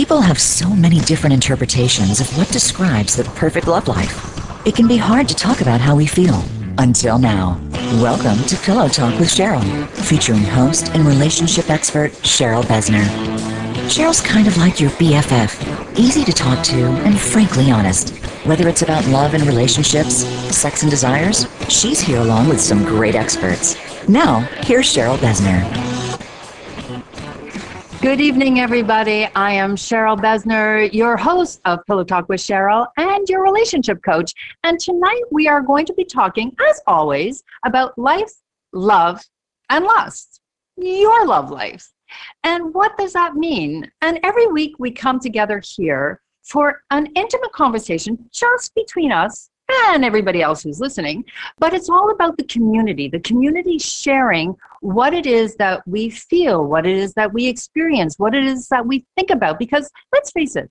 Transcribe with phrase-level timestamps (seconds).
[0.00, 4.66] People have so many different interpretations of what describes the perfect love life.
[4.66, 6.42] It can be hard to talk about how we feel.
[6.78, 7.60] Until now.
[8.00, 13.04] Welcome to Pillow Talk with Cheryl, featuring host and relationship expert Cheryl Besner.
[13.90, 18.16] Cheryl's kind of like your BFF, easy to talk to and frankly honest.
[18.46, 20.24] Whether it's about love and relationships,
[20.56, 23.76] sex and desires, she's here along with some great experts.
[24.08, 25.99] Now, here's Cheryl Besner.
[28.02, 29.26] Good evening, everybody.
[29.34, 34.32] I am Cheryl Besner, your host of Pillow Talk with Cheryl and your relationship coach.
[34.64, 38.32] And tonight we are going to be talking, as always, about life,
[38.72, 39.20] love,
[39.68, 40.40] and lust.
[40.78, 41.92] Your love life.
[42.42, 43.90] And what does that mean?
[44.00, 49.49] And every week we come together here for an intimate conversation just between us
[49.88, 51.24] and everybody else who's listening.
[51.58, 56.64] But it's all about the community, the community sharing what it is that we feel,
[56.64, 59.58] what it is that we experience, what it is that we think about.
[59.58, 60.70] Because let's face it,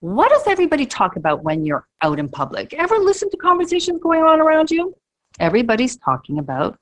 [0.00, 2.72] what does everybody talk about when you're out in public?
[2.74, 4.94] Ever listen to conversations going on around you?
[5.38, 6.78] Everybody's talking about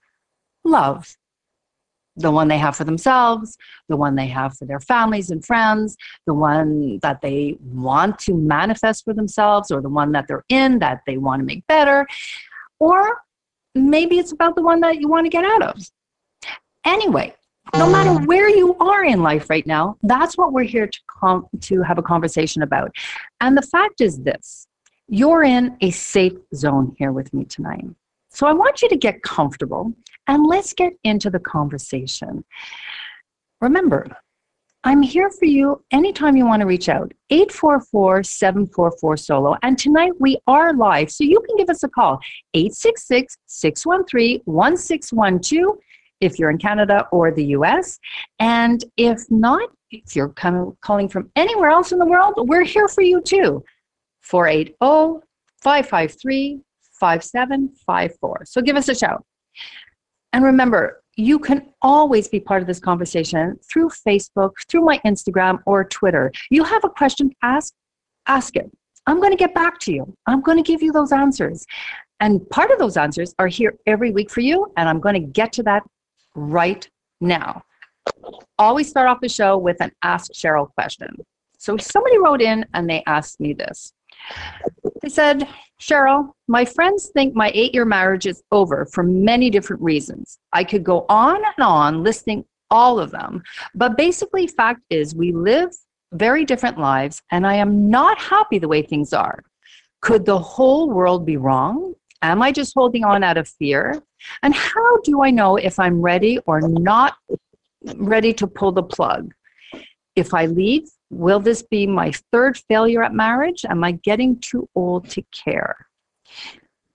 [0.65, 1.17] love
[2.19, 3.57] the one they have for themselves,
[3.89, 8.35] the one they have for their families and friends, the one that they want to
[8.35, 12.07] manifest for themselves, or the one that they're in that they want to make better.
[12.79, 13.23] Or
[13.75, 15.91] maybe it's about the one that you want to get out of.
[16.85, 17.35] Anyway,
[17.77, 21.47] no matter where you are in life right now, that's what we're here to com-
[21.61, 22.95] to have a conversation about.
[23.41, 24.67] And the fact is this,
[25.09, 27.85] you're in a safe zone here with me tonight.
[28.31, 29.93] So I want you to get comfortable
[30.29, 32.45] and let's get into the conversation.
[33.61, 34.07] Remember,
[34.85, 37.13] I'm here for you anytime you want to reach out.
[37.31, 39.57] 844 744 solo.
[39.63, 42.21] And tonight we are live, so you can give us a call
[42.55, 45.79] 866 613 1612
[46.21, 47.99] if you're in Canada or the US.
[48.39, 53.03] And if not, if you're calling from anywhere else in the world, we're here for
[53.03, 53.65] you too.
[54.21, 54.77] 480
[55.61, 56.61] 553
[57.01, 58.45] 5754.
[58.45, 59.25] So give us a shout.
[60.33, 65.61] And remember, you can always be part of this conversation through Facebook, through my Instagram
[65.67, 66.31] or Twitter.
[66.51, 67.75] You have a question, ask,
[68.27, 68.71] ask it.
[69.07, 70.15] I'm going to get back to you.
[70.27, 71.67] I'm going to give you those answers.
[72.21, 75.21] And part of those answers are here every week for you, and I'm going to
[75.21, 75.83] get to that
[76.35, 76.89] right
[77.21, 77.63] now.
[78.59, 81.17] Always start off the show with an Ask Cheryl question.
[81.59, 83.93] So somebody wrote in and they asked me this.
[85.03, 85.49] They said,
[85.81, 90.39] Cheryl, my friends think my eight year marriage is over for many different reasons.
[90.53, 93.43] I could go on and on listing all of them.
[93.75, 95.71] But basically, fact is, we live
[96.13, 99.43] very different lives, and I am not happy the way things are.
[100.01, 101.95] Could the whole world be wrong?
[102.23, 104.03] Am I just holding on out of fear?
[104.43, 107.17] And how do I know if I'm ready or not
[107.97, 109.33] ready to pull the plug?
[110.17, 113.65] If I leave, Will this be my third failure at marriage?
[113.69, 115.77] Am I getting too old to care?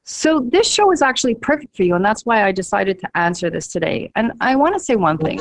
[0.06, 3.50] So, this show is actually perfect for you, and that's why I decided to answer
[3.50, 4.12] this today.
[4.18, 5.40] And I want to say one thing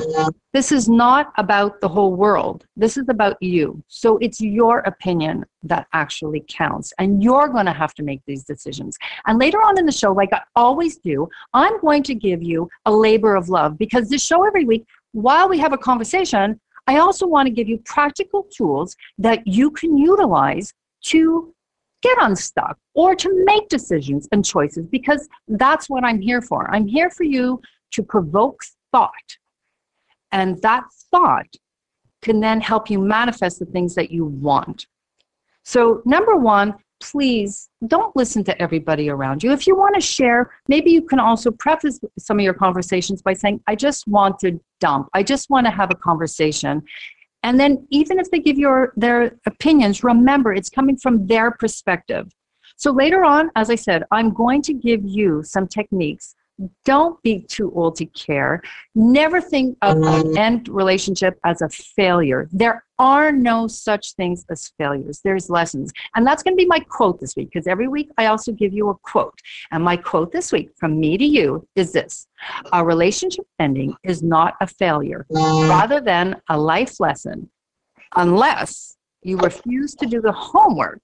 [0.53, 3.83] this is not about the whole world, this is about you.
[3.89, 8.45] So, it's your opinion that actually counts, and you're going to have to make these
[8.45, 8.97] decisions.
[9.27, 12.71] And later on in the show, like I always do, I'm going to give you
[12.87, 16.99] a labor of love because this show every week, while we have a conversation, I
[16.99, 20.73] also want to give you practical tools that you can utilize
[21.05, 21.55] to
[22.03, 26.69] get unstuck or to make decisions and choices because that's what I'm here for.
[26.71, 27.61] I'm here for you
[27.93, 28.61] to provoke
[28.91, 29.13] thought.
[30.33, 31.47] And that thought
[32.23, 34.87] can then help you manifest the things that you want.
[35.65, 39.53] So, number one, please don't listen to everybody around you.
[39.53, 43.35] If you want to share, maybe you can also preface some of your conversations by
[43.35, 45.09] saying, I just want to dump.
[45.13, 46.83] I just want to have a conversation.
[47.43, 52.33] And then even if they give you their opinions, remember it's coming from their perspective.
[52.77, 56.35] So later on, as I said, I'm going to give you some techniques
[56.85, 58.63] don't be too old to care.
[58.95, 60.37] Never think of an mm.
[60.37, 62.49] end relationship as a failure.
[62.53, 65.21] There are no such things as failures.
[65.25, 65.93] There's lessons.
[66.15, 68.73] And that's going to be my quote this week because every week I also give
[68.73, 69.39] you a quote.
[69.71, 72.27] And my quote this week from me to you is this
[72.73, 77.51] A relationship ending is not a failure, rather than a life lesson,
[78.15, 81.03] unless you refuse to do the homework,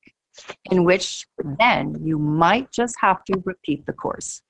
[0.71, 1.27] in which
[1.59, 4.43] then you might just have to repeat the course.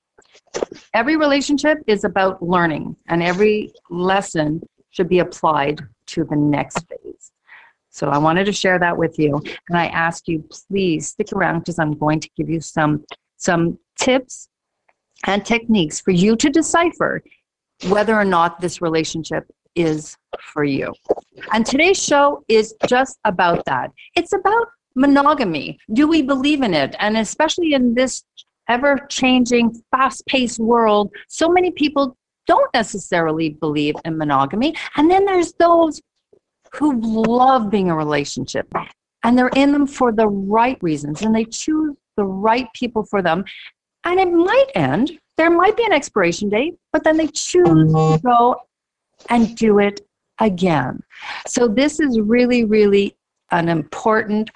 [0.93, 7.31] Every relationship is about learning, and every lesson should be applied to the next phase.
[7.89, 11.59] So I wanted to share that with you, and I ask you please stick around
[11.59, 13.05] because I'm going to give you some
[13.37, 14.49] some tips
[15.25, 17.21] and techniques for you to decipher
[17.87, 19.45] whether or not this relationship
[19.75, 20.93] is for you.
[21.53, 23.91] And today's show is just about that.
[24.15, 25.79] It's about monogamy.
[25.93, 26.95] Do we believe in it?
[26.99, 28.23] And especially in this
[28.69, 32.15] ever changing, fast paced world, so many people
[32.47, 34.75] don't necessarily believe in monogamy.
[34.95, 36.01] And then there's those
[36.73, 38.67] who love being in a relationship
[39.23, 43.21] and they're in them for the right reasons and they choose the right people for
[43.21, 43.43] them.
[44.03, 48.19] And it might end, there might be an expiration date, but then they choose to
[48.23, 48.55] go
[49.29, 50.01] and do it
[50.39, 51.03] again.
[51.47, 53.15] So, this is really, really
[53.51, 54.49] an important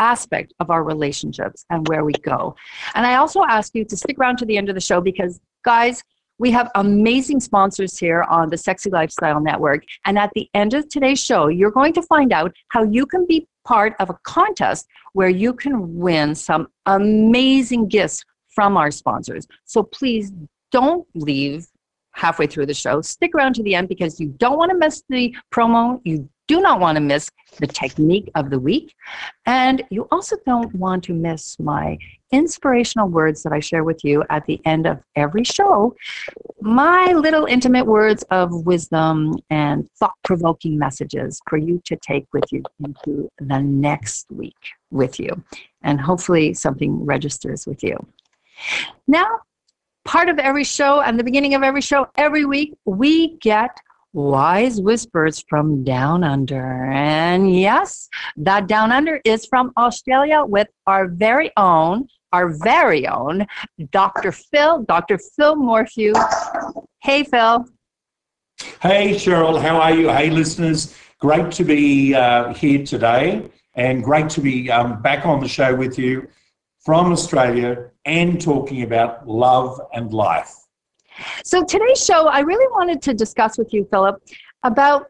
[0.00, 2.56] aspect of our relationships and where we go.
[2.94, 5.40] And I also ask you to stick around to the end of the show because,
[5.64, 6.02] guys,
[6.38, 9.84] we have amazing sponsors here on the Sexy Lifestyle Network.
[10.06, 13.26] And at the end of today's show, you're going to find out how you can
[13.26, 19.46] be part of a contest where you can win some amazing gifts from our sponsors.
[19.66, 20.32] So please
[20.72, 21.66] don't leave
[22.12, 23.02] halfway through the show.
[23.02, 26.00] Stick around to the end because you don't want to miss the promo.
[26.04, 27.30] You do not want to miss
[27.60, 28.96] the technique of the week.
[29.46, 31.96] And you also don't want to miss my
[32.32, 35.94] inspirational words that I share with you at the end of every show.
[36.60, 42.50] My little intimate words of wisdom and thought provoking messages for you to take with
[42.50, 45.30] you into the next week with you.
[45.82, 47.96] And hopefully something registers with you.
[49.06, 49.38] Now,
[50.04, 53.70] part of every show and the beginning of every show, every week, we get
[54.12, 56.90] Wise Whispers from Down Under.
[56.90, 63.46] And yes, that Down Under is from Australia with our very own, our very own
[63.90, 64.32] Dr.
[64.32, 65.18] Phil, Dr.
[65.36, 66.12] Phil Morphew.
[67.02, 67.64] Hey, Phil.
[68.82, 70.08] Hey, Cheryl, how are you?
[70.08, 70.96] Hey, listeners.
[71.20, 75.74] Great to be uh, here today and great to be um, back on the show
[75.74, 76.26] with you
[76.84, 80.59] from Australia and talking about love and life.
[81.44, 84.22] So today's show, I really wanted to discuss with you, Philip,
[84.62, 85.06] about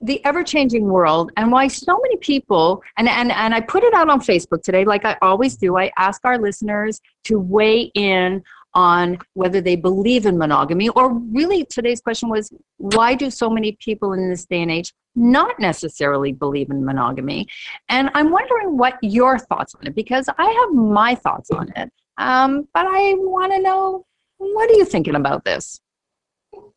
[0.00, 4.08] the ever-changing world and why so many people and, and and I put it out
[4.08, 8.42] on Facebook today like I always do I ask our listeners to weigh in
[8.74, 13.76] on whether they believe in monogamy or really today's question was why do so many
[13.80, 17.46] people in this day and age not necessarily believe in monogamy?
[17.88, 21.92] And I'm wondering what your thoughts on it because I have my thoughts on it
[22.18, 24.04] um, but I want to know
[24.42, 25.80] what are you thinking about this?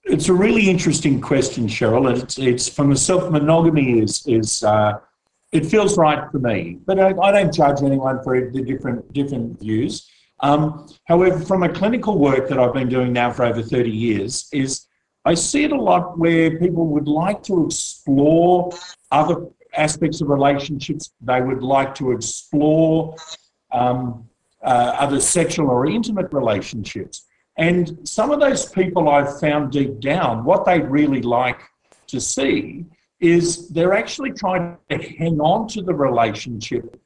[0.03, 2.15] It's a really interesting question, Cheryl.
[2.15, 4.99] It's, it's for myself, monogamy is, is uh,
[5.51, 9.59] it feels right for me, but I, I, don't judge anyone for the different, different
[9.59, 10.07] views.
[10.41, 14.47] Um, however, from a clinical work that I've been doing now for over 30 years,
[14.51, 14.85] is
[15.23, 18.71] I see it a lot where people would like to explore
[19.11, 21.11] other aspects of relationships.
[21.21, 23.15] They would like to explore
[23.71, 24.29] um,
[24.63, 27.25] uh, other sexual or intimate relationships.
[27.57, 31.61] And some of those people I've found deep down, what they really like
[32.07, 32.85] to see
[33.19, 36.99] is they're actually trying to hang on to the relationship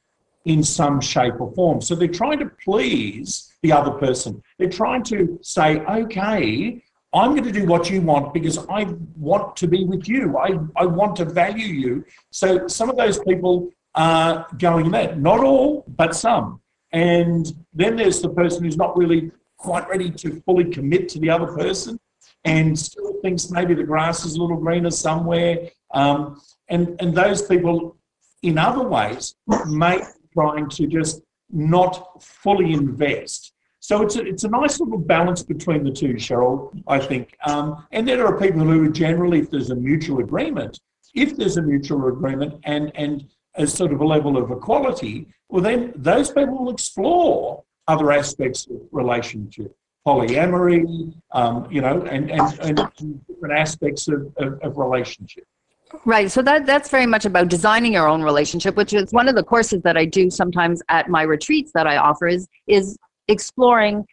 [0.44, 1.80] in some shape or form.
[1.80, 4.42] So they're trying to please the other person.
[4.58, 6.82] They're trying to say, okay,
[7.12, 8.86] I'm going to do what you want because I
[9.16, 10.38] want to be with you.
[10.38, 12.04] I, I want to value you.
[12.30, 15.18] So some of those people are going that.
[15.18, 16.60] Not all, but some.
[16.92, 19.30] And then there's the person who's not really
[19.60, 22.00] quite ready to fully commit to the other person
[22.44, 25.68] and still thinks maybe the grass is a little greener somewhere.
[25.92, 27.96] Um, and, and those people,
[28.42, 29.34] in other ways,
[29.68, 33.52] may be trying to just not fully invest.
[33.80, 37.36] So it's a, it's a nice little balance between the two, Cheryl, I think.
[37.46, 40.80] Um, and there are people who are generally, if there's a mutual agreement,
[41.14, 43.26] if there's a mutual agreement and, and
[43.56, 48.66] a sort of a level of equality, well, then those people will explore other aspects
[48.66, 49.74] of relationship,
[50.06, 52.76] polyamory, um, you know, and, and, and
[53.26, 55.44] different aspects of, of, of relationship.
[56.04, 56.30] Right.
[56.30, 59.42] So that that's very much about designing your own relationship, which is one of the
[59.42, 64.06] courses that I do sometimes at my retreats that I offer is is exploring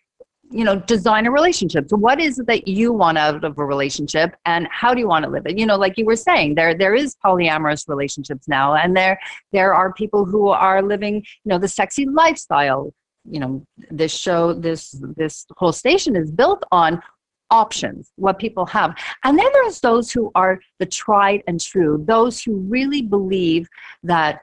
[0.50, 3.66] you know design a relationship so what is it that you want out of a
[3.66, 6.56] relationship and how do you want to live it you know like you were saying
[6.56, 9.20] there there is polyamorous relationships now and there
[9.52, 12.94] there are people who are living you know the sexy lifestyle
[13.30, 17.02] you know this show this this whole station is built on
[17.50, 18.94] options what people have
[19.24, 23.68] and then there's those who are the tried and true those who really believe
[24.04, 24.42] that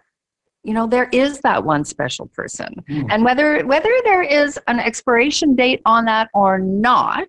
[0.63, 3.07] you know there is that one special person mm.
[3.11, 7.29] and whether whether there is an expiration date on that or not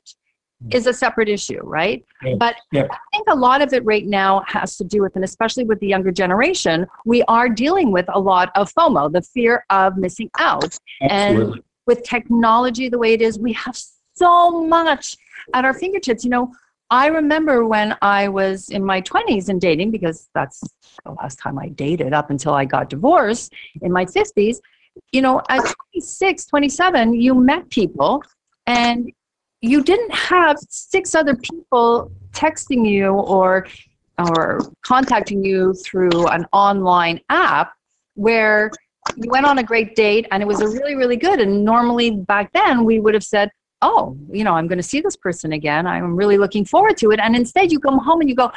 [0.72, 2.04] is a separate issue, right?
[2.24, 2.36] Yeah.
[2.40, 2.88] But yeah.
[2.90, 5.80] I think a lot of it right now has to do with, and especially with
[5.80, 10.30] the younger generation, we are dealing with a lot of FOMO, the fear of missing
[10.40, 10.78] out.
[11.02, 11.54] Absolutely.
[11.54, 13.78] And with technology the way it is, we have
[14.16, 15.18] so much
[15.54, 16.24] at our fingertips.
[16.24, 16.54] You know,
[16.90, 20.62] I remember when I was in my 20s and dating, because that's
[21.04, 24.58] the last time I dated up until I got divorced in my 50s.
[25.12, 28.24] You know, at 26, 27, you met people
[28.66, 29.12] and
[29.66, 33.68] you didn't have six other people texting you or
[34.20, 37.74] or contacting you through an online app
[38.14, 38.72] where
[39.18, 41.40] you went on a great date and it was a really really good.
[41.40, 43.50] And normally back then we would have said
[43.82, 45.88] oh you know i'm going to see this person again.
[45.88, 47.20] I'm really looking forward to it.
[47.20, 48.52] And instead you come home and you go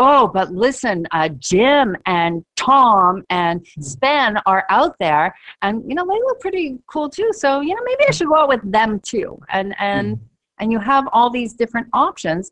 [0.00, 5.34] oh but listen uh, jim and tom and sven are out there.
[5.62, 7.30] And you know they look pretty cool too.
[7.32, 9.40] So you know maybe i should go out with them too.
[9.50, 10.20] And and mm.
[10.60, 12.50] And you have all these different options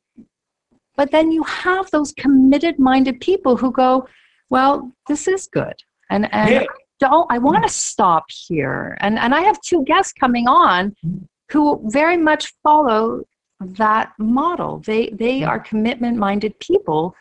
[0.97, 4.09] but then you have those committed minded people who go
[4.51, 5.75] well this is good
[6.11, 6.65] and and yeah.
[7.01, 7.83] don't i want to mm.
[7.91, 8.97] stop here.
[9.01, 11.21] And and i have two guests coming on mm.
[11.53, 13.23] who very much follow
[13.61, 14.81] that model.
[14.81, 17.15] They they are commitment minded people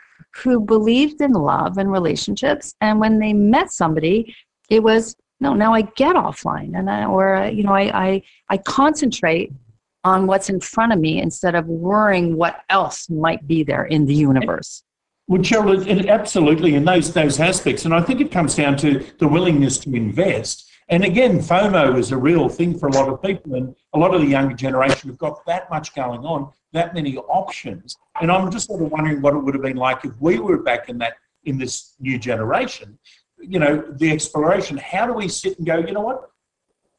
[0.44, 4.36] who believed in love and relationships and when they met somebody
[4.70, 8.58] it was no now i get offline and I, or you know I, I i
[8.58, 9.52] concentrate
[10.06, 14.06] on what's in front of me instead of worrying what else might be there in
[14.06, 14.84] the universe
[15.28, 19.04] well, Cheryl, it, absolutely in those those aspects, and I think it comes down to
[19.18, 20.70] the willingness to invest.
[20.88, 24.14] And again, FOMO is a real thing for a lot of people, and a lot
[24.14, 27.98] of the younger generation have got that much going on, that many options.
[28.22, 30.58] And I'm just sort of wondering what it would have been like if we were
[30.58, 31.14] back in that
[31.46, 33.00] in this new generation.
[33.40, 34.78] You know, the exploration.
[34.78, 35.78] How do we sit and go?
[35.78, 36.30] You know what?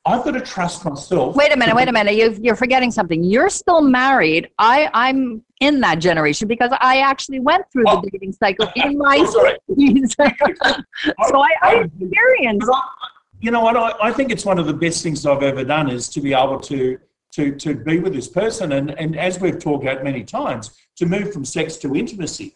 [0.07, 1.35] I've got to trust myself.
[1.35, 2.15] Wait a minute, wait a minute.
[2.15, 3.25] You, you're forgetting something.
[3.25, 4.49] You're still married.
[4.57, 8.01] I, I'm in that generation because I actually went through oh.
[8.01, 10.15] the dating cycle in my 60s.
[11.29, 12.71] so I, I experienced.
[13.41, 13.77] You know what?
[13.77, 16.33] I, I think it's one of the best things I've ever done is to be
[16.33, 16.99] able to
[17.33, 21.07] to to be with this person and and as we've talked about many times, to
[21.07, 22.55] move from sex to intimacy.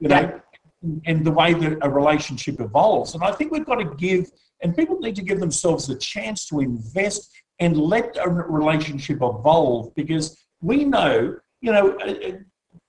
[0.00, 0.40] You know,
[0.82, 0.90] yeah.
[1.06, 3.14] and the way that a relationship evolves.
[3.14, 4.30] And I think we've got to give
[4.62, 9.94] and people need to give themselves a chance to invest and let a relationship evolve
[9.94, 12.32] because we know, you know, uh, uh,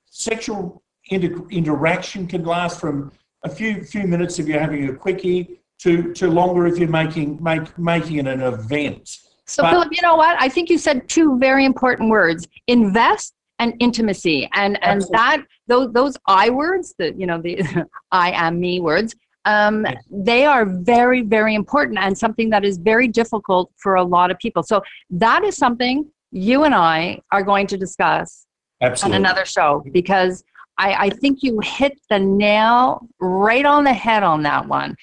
[0.05, 3.11] sexual inter- interaction can last from
[3.43, 7.41] a few few minutes if you're having a quickie to, to longer if you're making
[7.41, 9.17] make, making it an event.
[9.47, 10.39] So, but, Philip, you know what?
[10.39, 15.17] I think you said two very important words: invest and intimacy, and and absolutely.
[15.17, 20.45] that those those I words, the you know the I am me words, um, they
[20.45, 24.63] are very, very important and something that is very difficult for a lot of people.
[24.63, 28.45] So that is something you and I are going to discuss
[28.81, 29.15] Absolutely.
[29.15, 30.43] on another show because
[30.77, 34.95] I, I think you hit the nail right on the head on that one.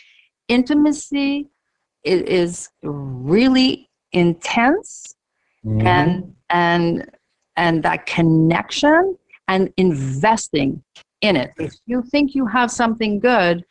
[0.49, 1.49] Intimacy
[2.05, 5.15] is, is really intense
[5.65, 5.87] mm-hmm.
[5.87, 7.11] and and
[7.57, 9.17] and that connection
[9.49, 10.83] and investing
[11.21, 11.53] in it.
[11.59, 13.65] If you think you have something good,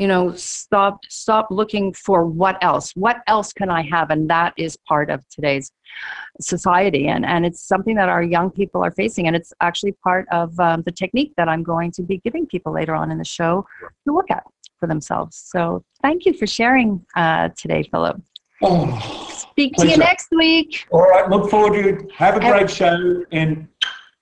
[0.00, 2.92] you know stop stop looking for what else?
[2.96, 4.08] What else can i have?
[4.10, 5.70] And that is part of today's
[6.40, 7.08] society.
[7.08, 9.26] And and it's something that our young people are facing.
[9.26, 12.72] And it's actually part of um, the technique that i'm going to be giving people
[12.72, 13.66] later on in the show
[14.06, 14.44] to look at
[14.78, 15.36] for themselves.
[15.36, 18.16] So thank you for sharing uh, today philip.
[18.62, 18.98] Oh,
[19.30, 19.90] speak pleasure.
[19.90, 20.86] to you next week.
[20.90, 23.68] All right look forward to have a great show and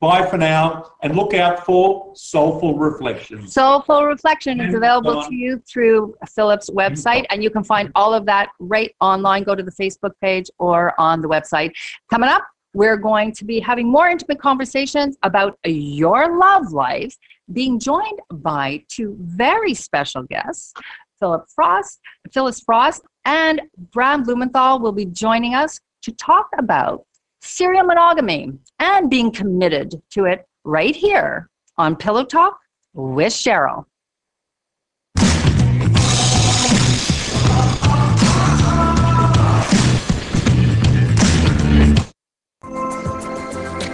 [0.01, 3.53] Bye for now, and look out for Soulful Reflections.
[3.53, 8.25] Soulful Reflection is available to you through Philip's website, and you can find all of
[8.27, 9.43] that right online.
[9.43, 11.73] Go to the Facebook page or on the website.
[12.11, 17.17] Coming up, we're going to be having more intimate conversations about your love life,
[17.53, 20.75] being joined by two very special guests.
[21.19, 21.99] Philip Frost,
[22.33, 23.63] Phyllis Frost, and
[23.93, 27.05] Bram Blumenthal will be joining us to talk about
[27.41, 32.59] serial monogamy and being committed to it right here on Pillow Talk
[32.95, 33.85] with Cheryl.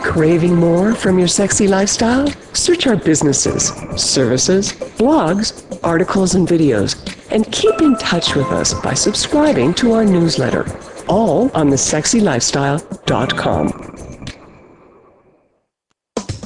[0.02, 2.28] Craving more from your sexy lifestyle?
[2.52, 3.70] Search our businesses,
[4.00, 6.94] services, blogs, articles, and videos,
[7.32, 10.62] and keep in touch with us by subscribing to our newsletter
[11.08, 13.93] all on thesexylifestyle.com.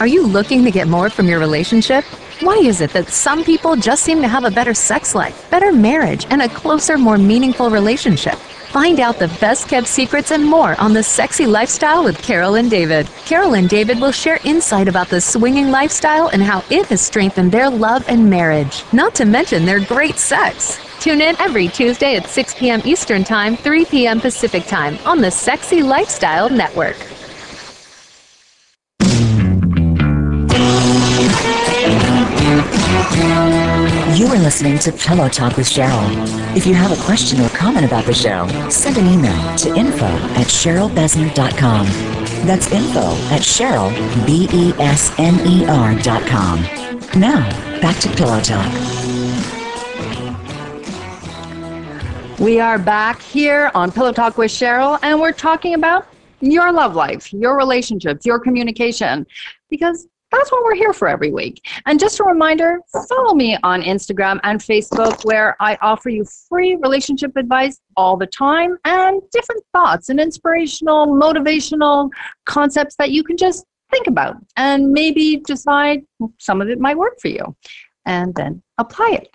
[0.00, 2.04] Are you looking to get more from your relationship?
[2.40, 5.72] Why is it that some people just seem to have a better sex life, better
[5.72, 8.36] marriage, and a closer, more meaningful relationship?
[8.72, 12.70] Find out the best kept secrets and more on The Sexy Lifestyle with Carol and
[12.70, 13.10] David.
[13.26, 17.52] Carol and David will share insight about the swinging lifestyle and how it has strengthened
[17.52, 20.80] their love and marriage, not to mention their great sex.
[20.98, 22.80] Tune in every Tuesday at 6 p.m.
[22.86, 24.18] Eastern Time, 3 p.m.
[24.18, 26.96] Pacific Time on the Sexy Lifestyle Network.
[34.16, 36.56] You are listening to Pillow Talk with Cheryl.
[36.56, 40.06] If you have a question or comment about the show, send an email to info
[40.06, 41.86] at cherylbesner.com.
[42.46, 43.90] That's info at cheryl,
[44.26, 46.62] B-E-S-N-E-R dot com.
[47.18, 47.48] Now,
[47.80, 48.70] back to Pillow Talk.
[52.38, 56.06] We are back here on Pillow Talk with Cheryl, and we're talking about
[56.40, 59.26] your love life, your relationships, your communication,
[59.68, 61.66] because that's what we're here for every week.
[61.86, 66.76] And just a reminder follow me on Instagram and Facebook, where I offer you free
[66.76, 72.10] relationship advice all the time and different thoughts and inspirational, motivational
[72.46, 76.02] concepts that you can just think about and maybe decide
[76.38, 77.56] some of it might work for you
[78.06, 79.34] and then apply it.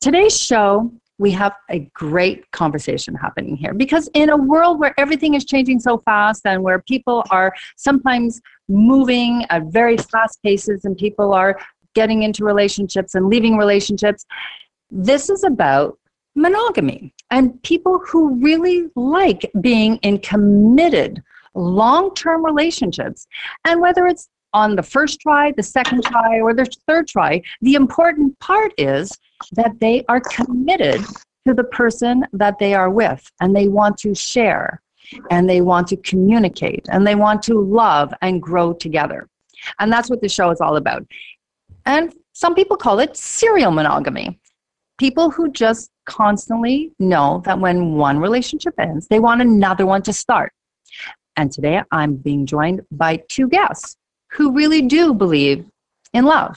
[0.00, 5.34] Today's show we have a great conversation happening here because in a world where everything
[5.34, 10.96] is changing so fast and where people are sometimes moving at very fast paces and
[10.96, 11.58] people are
[11.94, 14.26] getting into relationships and leaving relationships.
[14.90, 15.98] This is about
[16.34, 21.22] monogamy and people who really like being in committed
[21.54, 23.26] long-term relationships.
[23.64, 27.74] And whether it's on the first try the second try or the third try the
[27.74, 29.12] important part is
[29.52, 31.04] that they are committed
[31.46, 34.80] to the person that they are with and they want to share
[35.30, 39.28] and they want to communicate and they want to love and grow together.
[39.78, 41.06] And that's what the show is all about.
[41.84, 44.38] And some people call it serial monogamy.
[44.98, 50.12] People who just constantly know that when one relationship ends, they want another one to
[50.12, 50.52] start.
[51.36, 53.96] And today I'm being joined by two guests
[54.32, 55.66] who really do believe
[56.12, 56.56] in love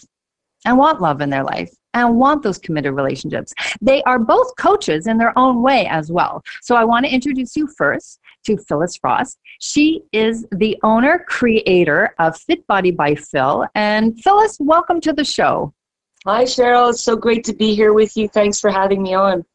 [0.66, 3.54] and want love in their life and want those committed relationships.
[3.82, 6.44] They are both coaches in their own way as well.
[6.62, 9.38] So I want to introduce you first to Phyllis Frost.
[9.60, 13.66] She is the owner, creator of Fit Body by Phil.
[13.76, 15.74] And Phyllis, welcome to the show.
[16.26, 16.90] Hi, Cheryl.
[16.90, 18.28] It's so great to be here with you.
[18.28, 19.46] Thanks for having me on.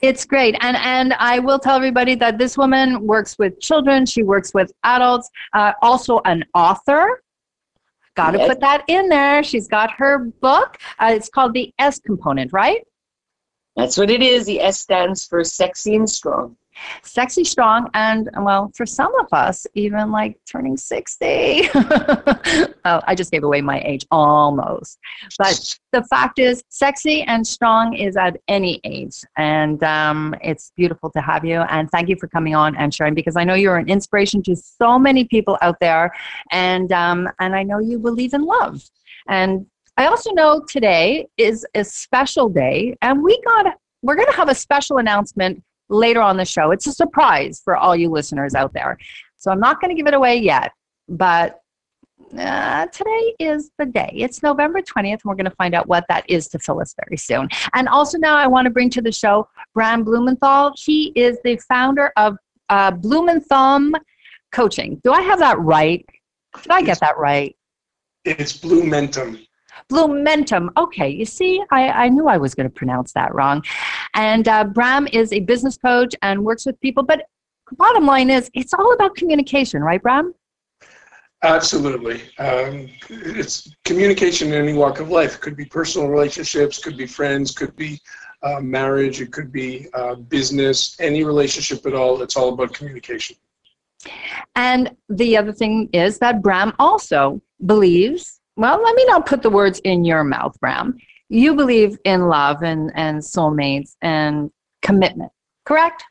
[0.00, 0.56] It's great.
[0.60, 4.72] And, and I will tell everybody that this woman works with children, she works with
[4.84, 7.22] adults, uh, also an author.
[8.16, 8.48] Got to yes.
[8.48, 9.42] put that in there.
[9.42, 10.78] She's got her book.
[10.98, 12.86] Uh, it's called The S Component, right?
[13.76, 14.46] That's what it is.
[14.46, 16.56] The S stands for sexy and strong
[17.02, 21.68] sexy, strong, and well, for some of us, even like turning 60.
[21.74, 24.98] oh, I just gave away my age almost.
[25.38, 29.16] But the fact is, sexy and strong is at any age.
[29.36, 31.60] And um, it's beautiful to have you.
[31.62, 34.56] And thank you for coming on and sharing because I know you're an inspiration to
[34.56, 36.12] so many people out there.
[36.50, 38.82] And, um, and I know you believe in love.
[39.28, 43.66] And I also know today is a special day, and we got
[44.02, 46.70] we're going to have a special announcement later on the show.
[46.70, 48.98] It's a surprise for all you listeners out there.
[49.36, 50.72] So I'm not going to give it away yet,
[51.08, 51.60] but
[52.38, 54.10] uh, today is the day.
[54.14, 57.16] It's November 20th, and we're going to find out what that is to Phyllis very
[57.16, 57.48] soon.
[57.74, 60.72] And also, now I want to bring to the show Bram Blumenthal.
[60.76, 62.36] He is the founder of
[62.70, 63.92] uh, Blumenthal
[64.52, 65.00] Coaching.
[65.04, 66.04] Do I have that right?
[66.62, 67.54] Did I get that right?
[68.24, 69.46] It's Blumentum.
[69.90, 70.68] Blumentum.
[70.76, 73.62] Okay, you see, I, I knew I was going to pronounce that wrong.
[74.14, 77.02] And uh, Bram is a business coach and works with people.
[77.02, 77.26] But
[77.72, 80.34] bottom line is, it's all about communication, right, Bram?
[81.42, 82.22] Absolutely.
[82.38, 85.34] Um, it's communication in any walk of life.
[85.34, 88.00] It could be personal relationships, could be friends, could be
[88.42, 92.22] uh, marriage, it could be uh, business, any relationship at all.
[92.22, 93.36] It's all about communication.
[94.56, 99.50] And the other thing is that Bram also believes well, let me not put the
[99.50, 100.96] words in your mouth, Bram.
[101.28, 104.50] You believe in love and, and soulmates and
[104.82, 105.32] commitment,
[105.64, 106.04] correct?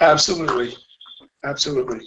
[0.00, 0.74] Absolutely.
[1.44, 2.00] Absolutely.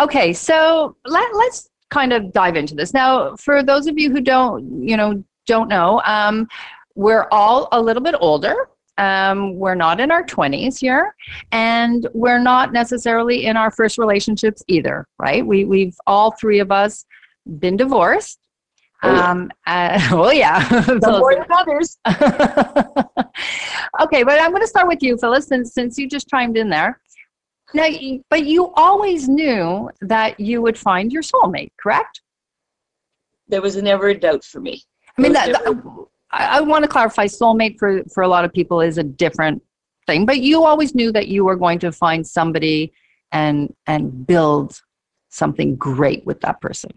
[0.00, 2.94] Okay, so let, let's kind of dive into this.
[2.94, 6.48] Now, for those of you who don't, you know, don't know, um,
[6.94, 8.54] we're all a little bit older.
[8.98, 11.14] Um, we're not in our 20s here,
[11.52, 15.44] and we're not necessarily in our first relationships either, right?
[15.44, 17.04] We, we've all three of us
[17.58, 18.38] been divorced.
[19.02, 19.30] Oh, yeah.
[19.30, 20.82] Um, uh, oh, yeah.
[20.82, 21.98] Some more than others.
[24.02, 26.68] okay, but I'm going to start with you, Phyllis, since, since you just chimed in
[26.68, 27.00] there.
[27.72, 27.88] Now,
[28.28, 32.20] but you always knew that you would find your soulmate, correct?
[33.48, 34.82] There was never a doubt for me.
[35.16, 37.26] I mean, that, that- I, I want to clarify.
[37.26, 39.62] Soulmate for for a lot of people is a different
[40.06, 42.92] thing, but you always knew that you were going to find somebody
[43.32, 44.80] and and build
[45.28, 46.90] something great with that person.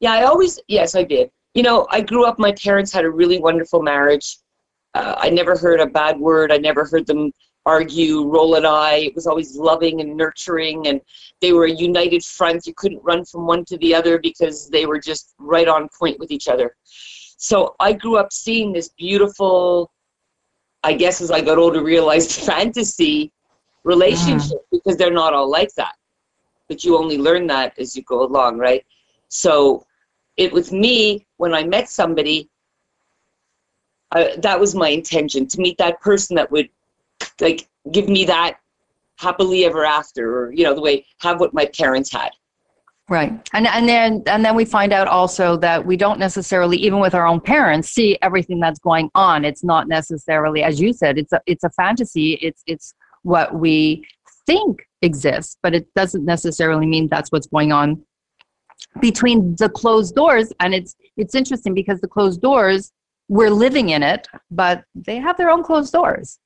[0.00, 1.30] Yeah, I always, yes, I did.
[1.54, 4.38] You know, I grew up, my parents had a really wonderful marriage.
[4.94, 6.52] Uh, I never heard a bad word.
[6.52, 7.32] I never heard them
[7.66, 9.04] argue, roll an eye.
[9.06, 11.00] It was always loving and nurturing, and
[11.40, 12.66] they were a united front.
[12.66, 16.18] You couldn't run from one to the other because they were just right on point
[16.18, 16.76] with each other.
[17.36, 19.90] So I grew up seeing this beautiful,
[20.82, 23.32] I guess as I got older, realized fantasy
[23.84, 25.94] relationship because they're not all like that.
[26.68, 28.84] But you only learn that as you go along, right?
[29.34, 29.84] So
[30.36, 32.48] it was me when I met somebody.
[34.12, 36.68] I, that was my intention to meet that person that would
[37.40, 38.58] like give me that
[39.18, 42.30] happily ever after, or you know, the way have what my parents had.
[43.08, 43.32] Right.
[43.52, 47.14] And and then and then we find out also that we don't necessarily even with
[47.14, 49.44] our own parents see everything that's going on.
[49.44, 52.34] It's not necessarily as you said it's a it's a fantasy.
[52.34, 54.06] It's it's what we
[54.46, 58.04] think exists, but it doesn't necessarily mean that's what's going on
[59.00, 62.92] between the closed doors and it's it's interesting because the closed doors
[63.28, 66.38] we're living in it, but they have their own closed doors.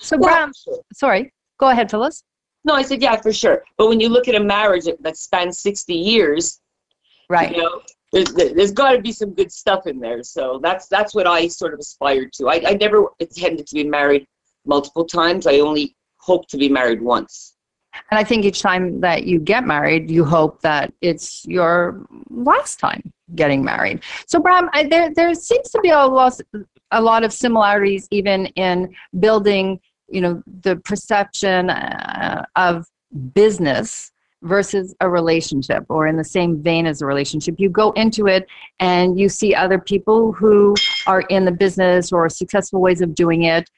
[0.00, 0.80] So Bram, sure.
[0.92, 1.32] sorry.
[1.58, 2.22] Go ahead, Phyllis.
[2.64, 3.64] No, I said yeah for sure.
[3.78, 6.60] But when you look at a marriage that, that spans sixty years,
[7.30, 7.54] Right.
[7.54, 10.22] you know, there's, there's got to be some good stuff in there.
[10.22, 12.48] So that's that's what I sort of aspired to.
[12.48, 14.26] I, I never intended to be married
[14.64, 15.46] multiple times.
[15.46, 17.54] I only hoped to be married once.
[18.10, 22.78] And I think each time that you get married, you hope that it's your last
[22.78, 24.02] time getting married.
[24.26, 26.40] So, Bram, I, there there seems to be a lot
[26.90, 32.86] a lot of similarities even in building, you know, the perception uh, of
[33.34, 34.10] business
[34.42, 38.46] versus a relationship or in the same vein as a relationship you go into it
[38.78, 40.74] and you see other people who
[41.08, 43.68] are in the business or successful ways of doing it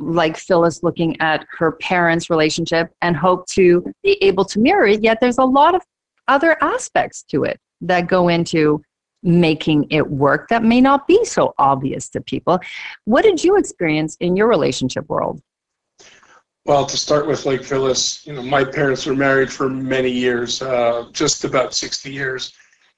[0.00, 5.02] like Phyllis looking at her parents' relationship and hope to be able to mirror it.
[5.02, 5.82] Yet there's a lot of
[6.28, 8.82] other aspects to it that go into
[9.22, 12.58] making it work that may not be so obvious to people.
[13.04, 15.42] What did you experience in your relationship world?
[16.64, 20.62] Well, to start with, like Phyllis, you know, my parents were married for many years,
[20.62, 22.52] uh, just about 60 years.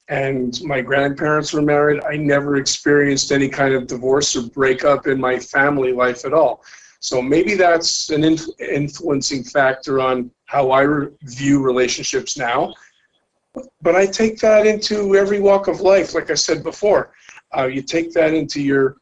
[0.08, 2.02] And my grandparents were married.
[2.04, 6.64] I never experienced any kind of divorce or breakup in my family life at all.
[7.02, 12.74] So maybe that's an inf- influencing factor on how I re- view relationships now.
[13.82, 17.12] But I take that into every walk of life, like I said before.
[17.56, 18.96] Uh, you take that into your,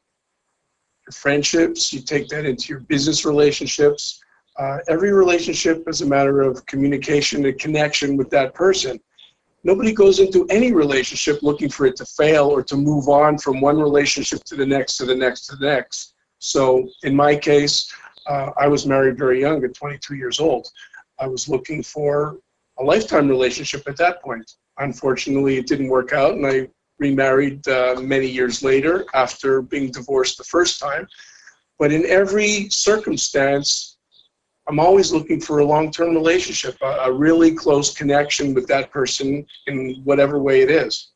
[1.07, 4.21] your friendships, you take that into your business relationships
[4.61, 9.01] uh, every relationship is a matter of communication and connection with that person.
[9.65, 13.61] Nobody goes into any relationship looking for it to fail or to move on from
[13.61, 16.10] one relationship to the next, to the next, to the next.
[16.41, 17.95] So, in my case,
[18.27, 20.69] uh, I was married very young at 22 years old.
[21.19, 22.39] I was looking for
[22.79, 24.51] a lifetime relationship at that point.
[24.79, 30.39] Unfortunately, it didn't work out, and I remarried uh, many years later after being divorced
[30.39, 31.07] the first time.
[31.79, 33.99] But in every circumstance,
[34.67, 39.45] I'm always looking for a long-term relationship, a, a really close connection with that person
[39.67, 41.09] in whatever way it is.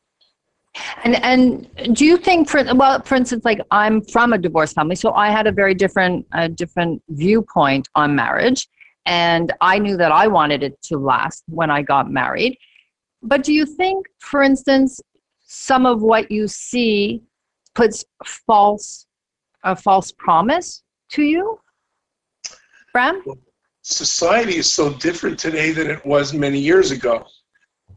[1.03, 4.95] And and do you think for well, for instance, like I'm from a divorced family,
[4.95, 8.67] so I had a very different different viewpoint on marriage,
[9.05, 12.57] and I knew that I wanted it to last when I got married.
[13.21, 14.99] But do you think, for instance,
[15.45, 17.23] some of what you see
[17.73, 18.03] puts
[18.47, 19.07] false
[19.63, 21.59] a false promise to you,
[22.93, 23.23] Bram?
[23.81, 27.25] Society is so different today than it was many years ago.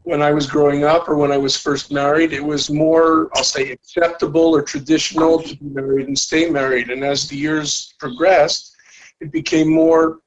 [0.03, 3.43] When I was growing up or when I was first married, it was more, I'll
[3.43, 6.89] say, acceptable or traditional to be married and stay married.
[6.89, 8.75] And as the years progressed,
[9.19, 10.19] it became more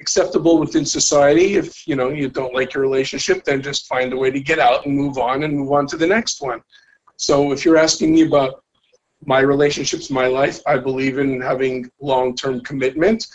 [0.00, 1.54] acceptable within society.
[1.54, 4.58] If you know you don't like your relationship, then just find a way to get
[4.58, 6.60] out and move on and move on to the next one.
[7.16, 8.64] So if you're asking me about
[9.24, 13.26] my relationships, my life, I believe in having long-term commitment.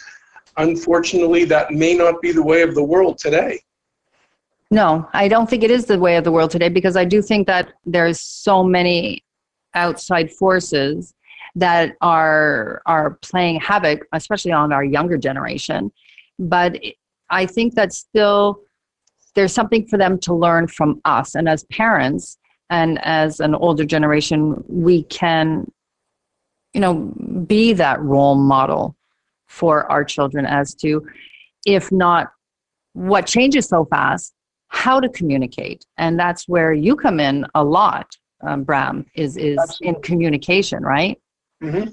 [0.58, 3.62] Unfortunately, that may not be the way of the world today.
[4.70, 7.22] No, I don't think it is the way of the world today because I do
[7.22, 9.24] think that there's so many
[9.74, 11.14] outside forces
[11.56, 15.92] that are are playing havoc, especially on our younger generation.
[16.38, 16.80] But
[17.30, 18.60] I think that still
[19.36, 22.38] there's something for them to learn from us, and as parents
[22.70, 25.72] and as an older generation, we can,
[26.74, 26.96] you know,
[27.48, 28.96] be that role model
[29.48, 31.08] for our children as to,
[31.66, 32.32] if not
[32.94, 34.34] what changes so fast,
[34.70, 39.06] how to communicate, and that's where you come in a lot, um, Bram.
[39.16, 39.88] Is is Absolutely.
[39.88, 41.20] in communication, right?
[41.62, 41.86] hmm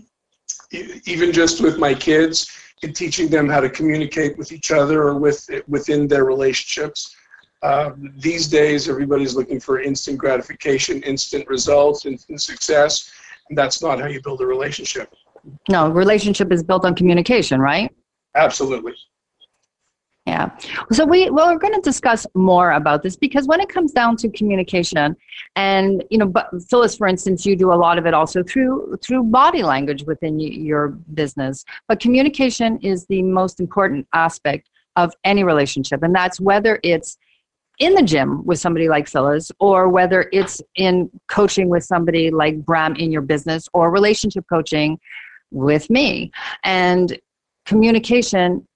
[1.07, 2.51] Even just with my kids,
[2.83, 7.15] in teaching them how to communicate with each other or with within their relationships.
[7.63, 13.11] Uh, these days, everybody's looking for instant gratification, instant results, instant success,
[13.49, 15.15] and that's not how you build a relationship.
[15.71, 17.91] No, relationship is built on communication, right?
[18.35, 18.95] Absolutely.
[20.27, 20.57] Yeah.
[20.91, 24.17] So we well we're going to discuss more about this because when it comes down
[24.19, 25.15] to communication
[25.55, 28.97] and you know but Phyllis for instance you do a lot of it also through
[29.03, 35.45] through body language within your business but communication is the most important aspect of any
[35.45, 37.19] relationship and that's whether it's
[37.79, 42.65] in the gym with somebody like Phyllis or whether it's in coaching with somebody like
[42.65, 44.99] Bram in your business or relationship coaching
[45.51, 46.31] with me
[46.63, 47.19] and
[47.67, 48.67] communication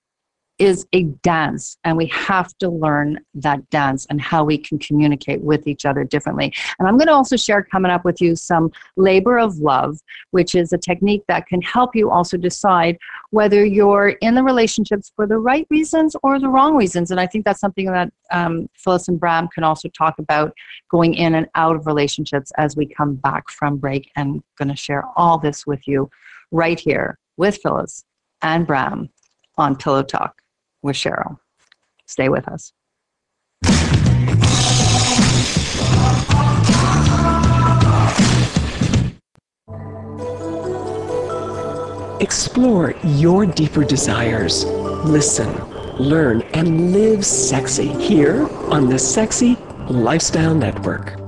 [0.58, 5.40] is a dance and we have to learn that dance and how we can communicate
[5.40, 6.52] with each other differently.
[6.78, 9.98] And i'm going to also share coming up with you some labor of love
[10.32, 12.98] which is a technique that can help you also decide
[13.30, 17.10] whether you're in the relationships for the right reasons or the wrong reasons.
[17.10, 20.52] And i think that's something that um, phyllis and bram can also talk about
[20.90, 24.10] going in and out of relationships as we come back from break.
[24.16, 26.10] And going to share all this with you
[26.50, 28.04] right here with phyllis
[28.42, 29.08] and bram
[29.56, 30.40] on pillow talk
[30.82, 31.38] with Cheryl.
[32.06, 32.72] Stay with us.
[42.20, 44.64] Explore your deeper desires.
[44.64, 45.48] Listen,
[45.98, 49.56] learn, and live sexy here on the Sexy
[49.88, 51.27] Lifestyle Network.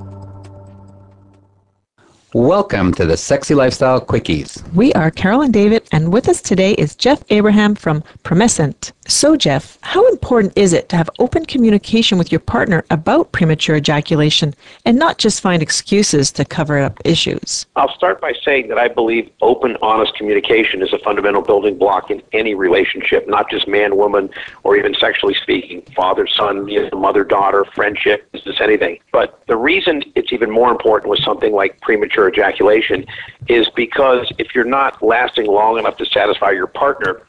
[2.33, 4.63] Welcome to the Sexy Lifestyle Quickies.
[4.73, 8.93] We are Carol and David, and with us today is Jeff Abraham from Promescent.
[9.09, 13.75] So, Jeff, how important is it to have open communication with your partner about premature
[13.75, 17.67] ejaculation and not just find excuses to cover up issues?
[17.75, 22.13] I'll start by saying that I believe open, honest communication is a fundamental building block
[22.13, 24.31] in any relationship, not just man woman
[24.63, 29.01] or even sexually speaking, father son, you know, mother daughter, friendship, business, anything.
[29.11, 33.07] But the reason it's even more important with something like premature ejaculation
[33.49, 37.23] is because if you're not lasting long enough to satisfy your partner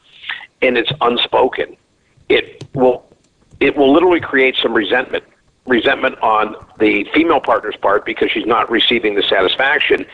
[0.60, 1.76] and it's unspoken,
[2.28, 3.04] it will
[3.60, 5.24] it will literally create some resentment
[5.66, 10.04] resentment on the female partner's part because she's not receiving the satisfaction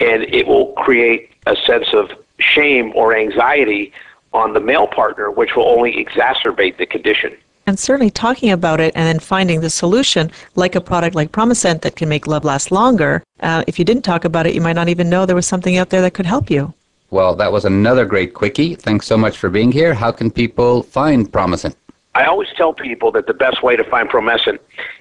[0.00, 3.92] and it will create a sense of shame or anxiety
[4.32, 8.92] on the male partner which will only exacerbate the condition And certainly talking about it
[8.94, 12.70] and then finding the solution, like a product like Promescent that can make love last
[12.70, 13.22] longer.
[13.40, 15.78] Uh, if you didn't talk about it, you might not even know there was something
[15.78, 16.74] out there that could help you.
[17.10, 18.74] Well, that was another great quickie.
[18.74, 19.94] Thanks so much for being here.
[19.94, 21.74] How can people find Promescent?
[22.14, 24.58] I always tell people that the best way to find Promescent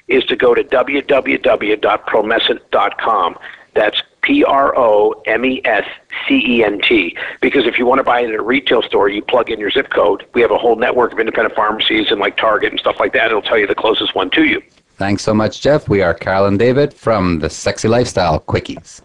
[0.08, 3.38] is to go to www.promescent.com.
[3.74, 5.86] That's P R O M E S
[6.28, 7.16] C E N T.
[7.42, 9.70] Because if you want to buy it at a retail store, you plug in your
[9.70, 10.26] zip code.
[10.34, 13.28] We have a whole network of independent pharmacies and like Target and stuff like that.
[13.28, 14.62] It'll tell you the closest one to you.
[14.96, 15.90] Thanks so much, Jeff.
[15.90, 19.02] We are Carol and David from the Sexy Lifestyle Quickies.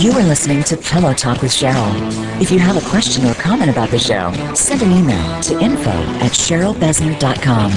[0.00, 2.40] You are listening to Pillow Talk with Cheryl.
[2.40, 5.90] If you have a question or comment about the show, send an email to info
[5.90, 7.70] at cherylbesner.com.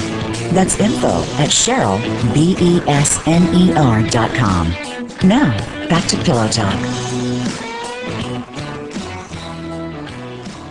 [0.56, 2.02] That's info at cheryl,
[2.34, 4.70] B-E-S-N-E-R dot com.
[5.28, 5.56] Now,
[5.90, 6.74] back to Pillow Talk.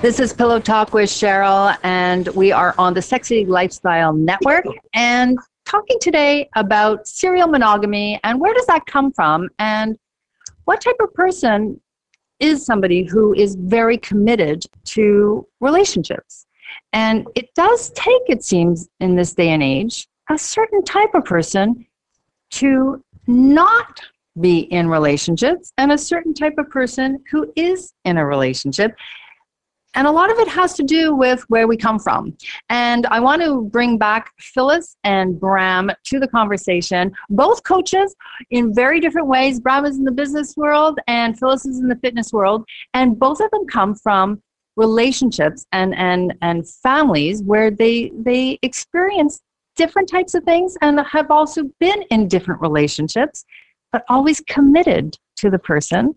[0.01, 5.39] This is Pillow Talk with Cheryl, and we are on the Sexy Lifestyle Network and
[5.67, 9.99] talking today about serial monogamy and where does that come from and
[10.65, 11.81] what type of person
[12.41, 16.47] is somebody who is very committed to relationships.
[16.93, 21.25] And it does take, it seems, in this day and age, a certain type of
[21.25, 21.87] person
[22.53, 24.01] to not
[24.41, 28.95] be in relationships and a certain type of person who is in a relationship.
[29.95, 32.37] And a lot of it has to do with where we come from.
[32.69, 37.13] And I want to bring back Phyllis and Bram to the conversation.
[37.31, 38.15] Both coaches
[38.51, 39.61] in very different ways.
[39.61, 42.65] Bram is in the business world and Phyllis is in the fitness world.
[42.95, 44.43] And both of them come from
[44.77, 49.41] relationships and and and families where they they experience
[49.77, 53.45] different types of things and have also been in different relationships
[53.93, 56.15] but always committed to the person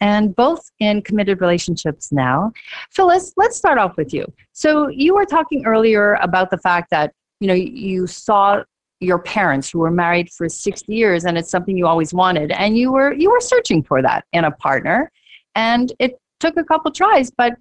[0.00, 2.52] and both in committed relationships now
[2.90, 7.12] phyllis let's start off with you so you were talking earlier about the fact that
[7.40, 8.62] you know you saw
[9.00, 12.76] your parents who were married for 60 years and it's something you always wanted and
[12.76, 15.10] you were you were searching for that in a partner
[15.54, 17.54] and it took a couple tries but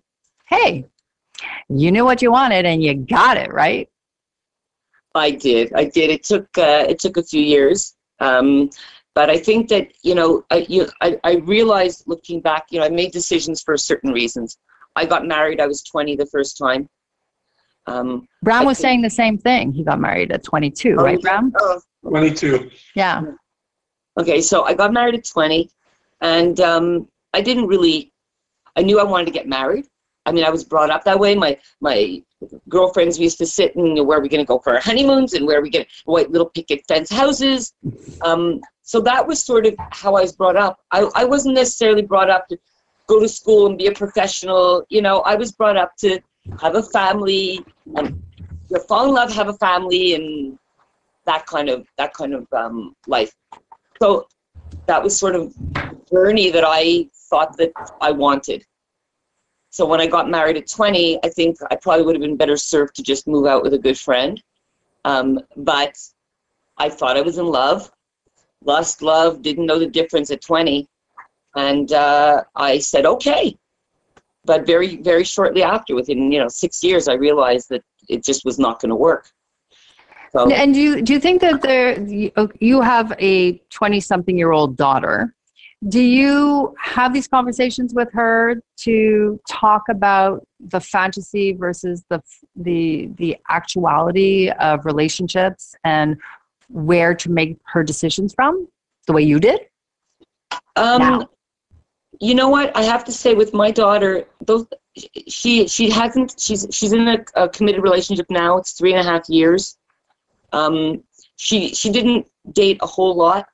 [0.47, 0.85] hey
[1.69, 3.89] you knew what you wanted and you got it right
[5.15, 5.73] I did.
[5.73, 6.09] I did.
[6.09, 8.69] It took uh, it took a few years, um,
[9.19, 12.85] but I think that you know I, you, I I realized looking back, you know,
[12.85, 14.57] I made decisions for certain reasons.
[14.95, 15.59] I got married.
[15.59, 16.87] I was 20 the first time.
[17.85, 19.73] Um, Bram was think- saying the same thing.
[19.73, 21.21] He got married at 22, Oh, right, yeah.
[21.21, 21.51] Bram?
[21.59, 22.71] Oh, 22.
[22.95, 23.23] Yeah.
[24.17, 25.69] Okay, so I got married at 20,
[26.21, 28.13] and um, I didn't really.
[28.77, 29.85] I knew I wanted to get married.
[30.25, 31.35] I mean, I was brought up that way.
[31.35, 32.23] My my
[32.69, 35.33] girlfriends we used to sit and where are we going to go for our honeymoons
[35.33, 37.73] and where are we going white little picket fence houses.
[38.21, 40.79] Um, so that was sort of how I was brought up.
[40.91, 42.57] I, I wasn't necessarily brought up to
[43.07, 44.85] go to school and be a professional.
[44.89, 46.19] You know, I was brought up to
[46.61, 47.59] have a family
[47.95, 48.21] and
[48.69, 50.57] you fall in love, have a family, and
[51.25, 53.33] that kind of that kind of um, life.
[54.01, 54.27] So
[54.85, 55.53] that was sort of
[56.11, 57.71] journey that I thought that
[58.01, 58.65] I wanted.
[59.71, 62.57] So when I got married at 20, I think I probably would have been better
[62.57, 64.41] served to just move out with a good friend.
[65.05, 65.97] Um, but
[66.77, 67.91] I thought I was in love,
[68.63, 70.87] lust, love, didn't know the difference at 20.
[71.55, 73.55] And uh, I said, okay.
[74.45, 78.45] But very, very shortly after, within, you know, six years, I realized that it just
[78.45, 79.31] was not going to work.
[80.31, 84.37] So, And do you, do you think that there you- you have a 20 something
[84.37, 85.35] year old daughter?
[85.87, 92.21] Do you have these conversations with her to talk about the fantasy versus the
[92.57, 96.17] the the actuality of relationships and
[96.67, 98.67] where to make her decisions from
[99.07, 99.61] the way you did?
[100.75, 101.29] Um, now?
[102.19, 102.75] you know what?
[102.75, 104.67] I have to say, with my daughter, those
[105.27, 106.35] she she hasn't.
[106.37, 108.57] She's she's in a, a committed relationship now.
[108.57, 109.77] It's three and a half years.
[110.51, 111.03] Um,
[111.37, 113.47] she she didn't date a whole lot.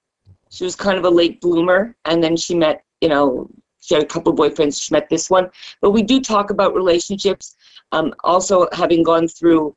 [0.49, 2.84] She was kind of a late bloomer, and then she met.
[3.01, 3.49] You know,
[3.81, 4.81] she had a couple boyfriends.
[4.81, 5.49] She met this one,
[5.81, 7.55] but we do talk about relationships.
[7.91, 9.75] Um, also, having gone through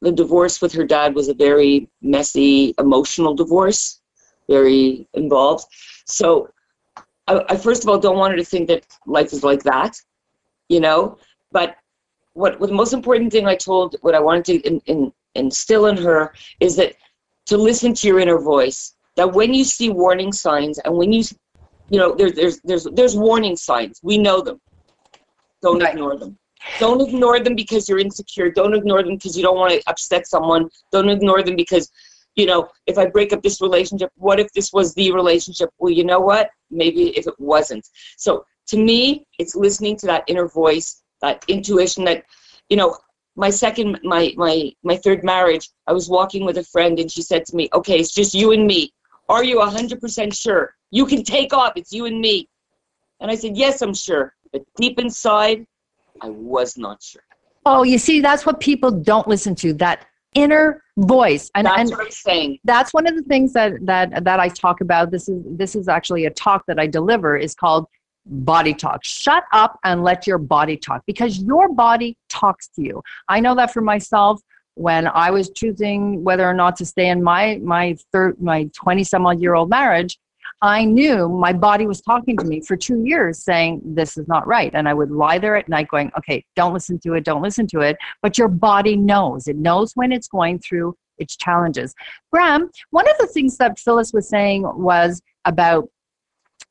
[0.00, 4.00] the divorce with her dad was a very messy, emotional divorce,
[4.48, 5.66] very involved.
[6.04, 6.50] So
[7.26, 10.00] I, I first of all don't want her to think that life is like that,
[10.68, 11.18] you know.
[11.52, 11.76] But
[12.34, 15.86] what, what the most important thing I told, what I wanted to in, in, instill
[15.86, 16.94] in her is that
[17.46, 18.94] to listen to your inner voice.
[19.18, 21.22] That when you see warning signs and when you,
[21.90, 24.00] you know, there's there's there's there's warning signs.
[24.02, 24.58] We know them.
[25.60, 25.92] Don't Right.
[25.92, 26.38] ignore them.
[26.78, 28.50] Don't ignore them because you're insecure.
[28.50, 30.68] Don't ignore them because you don't want to upset someone.
[30.92, 31.90] Don't ignore them because
[32.38, 35.70] you know, if I break up this relationship, what if this was the relationship?
[35.78, 36.50] Well, you know what?
[36.70, 37.84] Maybe if it wasn't.
[38.16, 42.24] So to me, it's listening to that inner voice, that intuition that,
[42.70, 42.96] you know,
[43.34, 47.22] my second, my, my, my third marriage, I was walking with a friend and she
[47.22, 48.92] said to me, okay, it's just you and me.
[49.28, 50.74] Are you 100% sure?
[50.90, 51.72] You can take off.
[51.76, 52.48] It's you and me.
[53.20, 54.34] And I said, yes, I'm sure.
[54.52, 55.66] But deep inside,
[56.22, 57.22] I was not sure.
[57.66, 59.74] Oh, you see, that's what people don't listen to.
[59.74, 61.50] That inner voice.
[61.54, 62.58] And, That's and what I'm saying.
[62.64, 65.10] that's one of the things that that that I talk about.
[65.10, 67.86] This is this is actually a talk that I deliver is called
[68.26, 69.04] body talk.
[69.04, 73.02] Shut up and let your body talk because your body talks to you.
[73.28, 74.40] I know that for myself
[74.78, 79.02] when I was choosing whether or not to stay in my my third my 20
[79.02, 80.18] some odd year old marriage,
[80.62, 84.46] I knew my body was talking to me for 2 years saying this is not
[84.46, 87.42] right and I would lie there at night going, "Okay, don't listen to it, don't
[87.42, 89.48] listen to it." But your body knows.
[89.48, 91.94] It knows when it's going through its challenges.
[92.30, 95.88] Bram, one of the things that Phyllis was saying was about,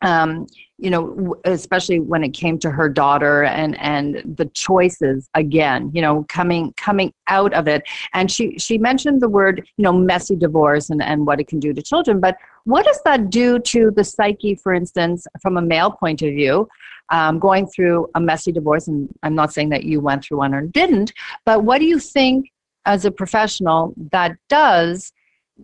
[0.02, 5.92] um, you know, especially when it came to her daughter and and the choices again,
[5.94, 7.84] you know, coming coming out of it.
[8.14, 11.60] And she she mentioned the word, you know, messy divorce and and what it can
[11.60, 12.20] do to children.
[12.20, 16.30] But what does that do to the psyche, for instance, from a male point of
[16.30, 16.68] view?
[17.10, 20.54] Um, going through a messy divorce, and I'm not saying that you went through one
[20.54, 21.14] or didn't,
[21.46, 22.52] but what do you think
[22.86, 25.14] as a professional that does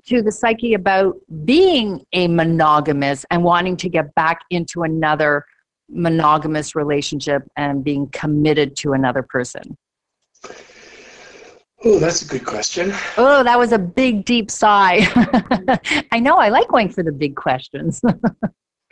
[0.07, 1.15] to the psyche about
[1.45, 5.45] being a monogamous and wanting to get back into another
[5.89, 9.77] monogamous relationship and being committed to another person?
[11.85, 12.93] Oh, that's a good question.
[13.17, 15.01] Oh, that was a big, deep sigh.
[16.11, 18.01] I know, I like going for the big questions.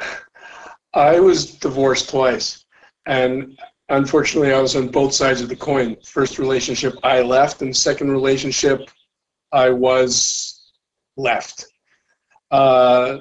[0.93, 2.66] I was divorced twice,
[3.06, 5.95] and unfortunately, I was on both sides of the coin.
[6.04, 8.89] First relationship, I left, and second relationship,
[9.54, 10.51] I was
[11.22, 11.65] left.
[12.51, 13.17] Uh,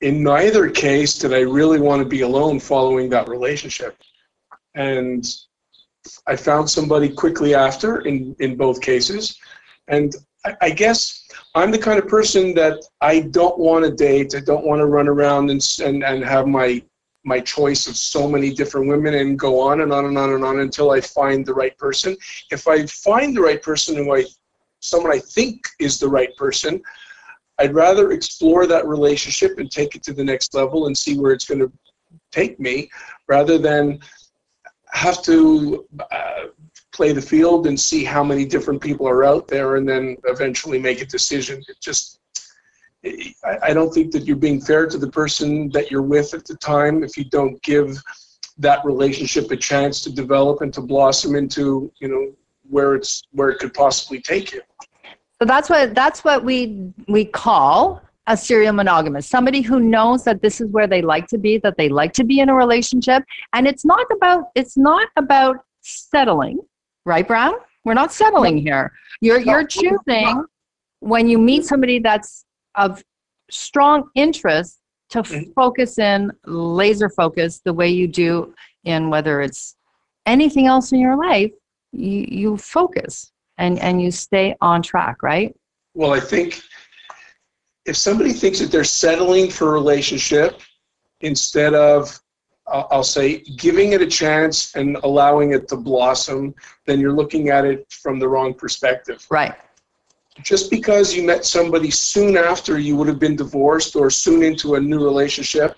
[0.00, 3.96] in neither case did I really want to be alone following that relationship.
[4.74, 5.24] And
[6.26, 9.36] I found somebody quickly after in, in both cases.
[9.88, 10.14] And
[10.44, 14.34] I, I guess I'm the kind of person that I don't want to date.
[14.34, 16.82] I don't want to run around and, and, and have my
[17.24, 20.44] my choice of so many different women and go on and on and on and
[20.44, 22.16] on until I find the right person.
[22.52, 24.24] If I find the right person who I
[24.78, 26.80] someone I think is the right person,
[27.58, 31.32] I'd rather explore that relationship and take it to the next level and see where
[31.32, 31.72] it's going to
[32.30, 32.90] take me
[33.28, 33.98] rather than
[34.92, 36.46] have to uh,
[36.92, 40.78] play the field and see how many different people are out there and then eventually
[40.78, 41.62] make a decision.
[41.68, 42.20] It just,
[43.62, 46.56] I, don't think that you're being fair to the person that you're with at the
[46.56, 47.96] time if you don't give
[48.58, 52.32] that relationship a chance to develop and to blossom into, you know,
[52.68, 54.62] where it's where it could possibly take you.
[55.40, 60.42] So that's what that's what we we call a serial monogamous somebody who knows that
[60.42, 63.22] this is where they like to be that they like to be in a relationship.
[63.52, 66.58] And it's not about it's not about settling
[67.04, 67.58] right Bram?
[67.84, 68.92] We're not settling here.
[69.20, 70.44] You're you're choosing
[71.00, 73.02] when you meet somebody that's of
[73.50, 74.80] strong interest
[75.10, 75.52] to mm-hmm.
[75.52, 79.76] focus in laser focus the way you do in whether it's
[80.26, 81.52] anything else in your life
[81.92, 85.54] you, you focus and and you stay on track right
[85.94, 86.62] well i think
[87.84, 90.60] if somebody thinks that they're settling for a relationship
[91.20, 92.20] instead of
[92.68, 96.52] I'll say giving it a chance and allowing it to blossom,
[96.84, 99.24] then you're looking at it from the wrong perspective.
[99.30, 99.54] Right.
[100.42, 104.74] Just because you met somebody soon after you would have been divorced or soon into
[104.74, 105.76] a new relationship,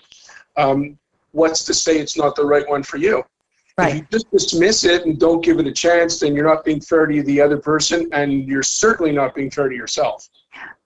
[0.57, 0.97] um,
[1.31, 3.23] what's to say it's not the right one for you?
[3.79, 3.95] Right.
[3.95, 6.81] If you just dismiss it and don't give it a chance, then you're not being
[6.81, 10.27] fair to the other person, and you're certainly not being fair to yourself.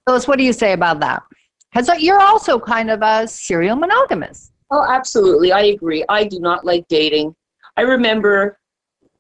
[0.06, 1.24] Phyllis, what do you say about that?
[1.72, 4.52] Because you're also kind of a serial monogamous.
[4.70, 5.52] Oh, absolutely.
[5.52, 6.06] I agree.
[6.10, 7.36] I do not like dating.
[7.78, 8.60] I remember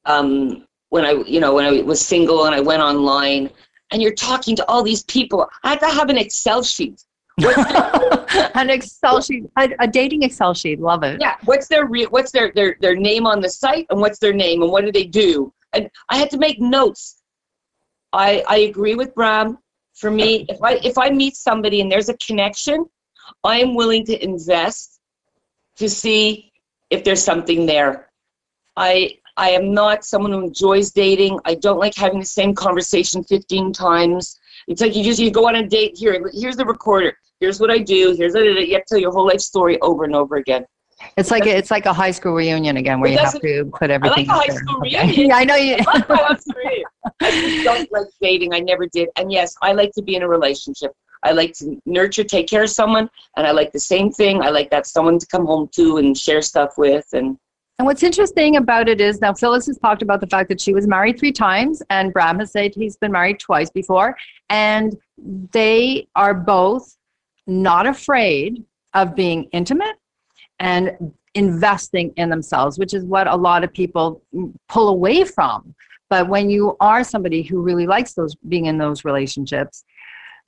[0.05, 3.49] um, when I, you know, when I was single and I went online,
[3.91, 5.47] and you're talking to all these people.
[5.63, 7.03] I had to have an Excel sheet.
[8.55, 10.79] an Excel sheet, a, a, dating Excel sheet.
[10.79, 11.19] Love it.
[11.19, 11.35] Yeah.
[11.45, 14.61] What's their re- What's their, their their name on the site, and what's their name,
[14.61, 15.51] and what do they do?
[15.73, 17.23] And I had to make notes.
[18.11, 19.57] I I agree with Bram
[19.93, 22.85] for me, if I if I meet somebody and there's a connection,
[23.43, 24.99] I am willing to invest
[25.77, 26.51] to see
[26.89, 28.09] if there's something there.
[28.75, 31.39] I I am not someone who enjoys dating.
[31.45, 34.39] I don't like having the same conversation 15 times.
[34.67, 36.31] It's like you just you go on a date here.
[36.33, 37.17] Here's the recorder.
[37.43, 38.15] Here's what I do.
[38.17, 38.61] Here's what I do.
[38.61, 40.65] You have to tell your whole life story over and over again.
[41.17, 44.29] It's like it's like a high school reunion again, where you have to put everything.
[44.29, 45.01] I like a high school okay.
[45.01, 45.27] reunion.
[45.27, 45.75] yeah, I know you.
[47.19, 48.53] I don't like dating.
[48.53, 49.09] I never did.
[49.17, 50.93] And yes, I like to be in a relationship.
[51.23, 54.41] I like to nurture, take care of someone, and I like the same thing.
[54.41, 57.37] I like that someone to come home to and share stuff with, and
[57.77, 60.73] and what's interesting about it is now Phyllis has talked about the fact that she
[60.73, 64.15] was married three times, and Bram has said he's been married twice before,
[64.49, 64.95] and
[65.51, 66.95] they are both
[67.47, 68.63] not afraid
[68.93, 69.95] of being intimate
[70.59, 74.21] and investing in themselves, which is what a lot of people
[74.69, 75.73] pull away from.
[76.09, 79.83] But when you are somebody who really likes those being in those relationships,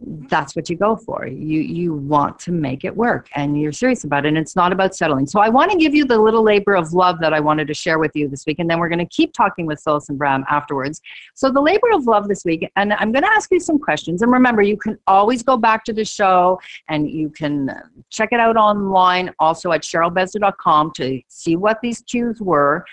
[0.02, 1.26] that's what you go for.
[1.26, 4.74] You you want to make it work and you're serious about it and it's not
[4.74, 5.26] about settling.
[5.26, 7.74] So I want to give you the little labor of love that I wanted to
[7.74, 10.18] share with you this week and then we're going to keep talking with Phyllis and
[10.18, 11.02] Bram afterwards.
[11.34, 14.22] So the labor of love this week and I'm going to ask you some questions
[14.22, 17.72] and remember you can always go back to the show and you can
[18.10, 22.84] check it out online also at cherylbesner.com to see what these cues were.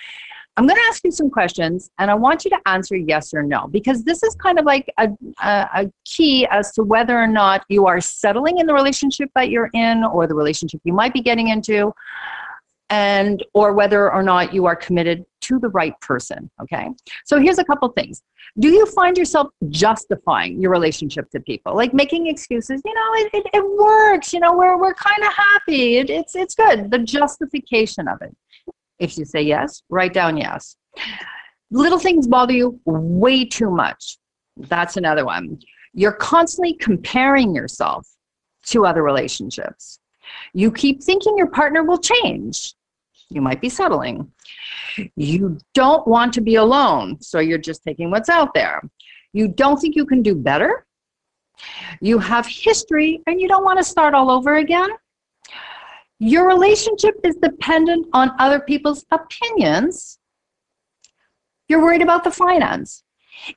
[0.57, 3.43] I'm going to ask you some questions and I want you to answer yes or
[3.43, 5.09] no because this is kind of like a,
[5.43, 9.71] a, key as to whether or not you are settling in the relationship that you're
[9.73, 11.93] in or the relationship you might be getting into
[12.91, 16.89] and or whether or not you are committed to the right person okay?
[17.25, 18.23] So here's a couple things.
[18.59, 21.75] Do you find yourself justifying your relationship to people?
[21.75, 25.33] Like making excuses you know it, it, it works you know we're, we're kind of
[25.33, 28.37] happy it, it's it's good the justification of it
[29.03, 30.77] if you say yes, write down yes.
[31.71, 34.19] Little things bother you way too much.
[34.57, 35.59] That's another one.
[35.93, 38.07] You're constantly comparing yourself
[38.67, 39.99] to other relationships.
[40.55, 42.75] You keep thinking your partner will change.
[43.29, 44.31] You might be settling.
[45.17, 48.83] You don't want to be alone, so you're just taking what's out there.
[49.33, 50.87] You don't think you can do better.
[52.01, 54.91] You have history and you don't want to start all over again.
[56.25, 60.21] Your relationship is dependent on other people's opinions.
[61.67, 63.03] You're worried about the finance.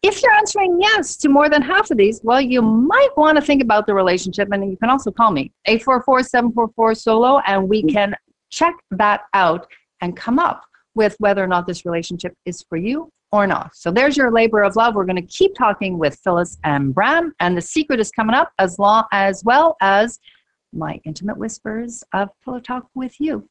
[0.02, 3.44] If you're answering yes to more than half of these, well, you might want to
[3.44, 4.50] think about the relationship.
[4.52, 7.94] And you can also call me 844 744 solo, and we mm.
[7.94, 8.16] can
[8.50, 9.68] check that out
[10.02, 10.64] and come up
[10.96, 13.76] with whether or not this relationship is for you or not.
[13.76, 14.96] So there's your labor of love.
[14.96, 18.52] We're going to keep talking with Phyllis and Bram, and the secret is coming up
[18.58, 20.20] as long as well as
[20.76, 23.50] my intimate whispers of Pillow Talk with you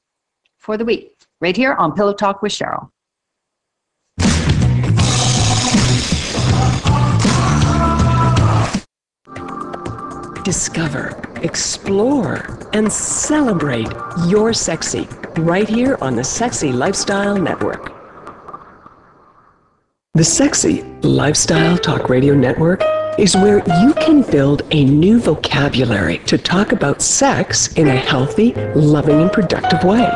[0.59, 2.91] for the week, right here on Pillow Talk with Cheryl.
[10.45, 13.89] Discover, explore, and celebrate
[14.27, 15.09] your sexy
[15.39, 17.93] right here on the Sexy Lifestyle Network.
[20.13, 22.83] The Sexy Lifestyle Talk Radio Network
[23.19, 28.55] is where you can build a new vocabulary to talk about sex in a healthy,
[28.75, 30.11] loving, and productive way.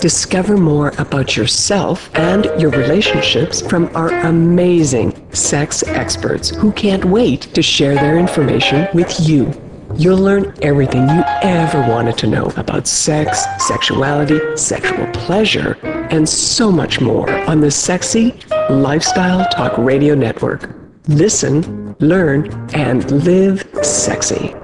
[0.00, 7.42] Discover more about yourself and your relationships from our amazing sex experts who can't wait
[7.54, 9.52] to share their information with you.
[9.96, 15.78] You'll learn everything you ever wanted to know about sex, sexuality, sexual pleasure,
[16.10, 18.34] and so much more on the Sexy
[18.68, 20.83] Lifestyle Talk Radio Network.
[21.08, 24.54] Listen, learn, and live sexy.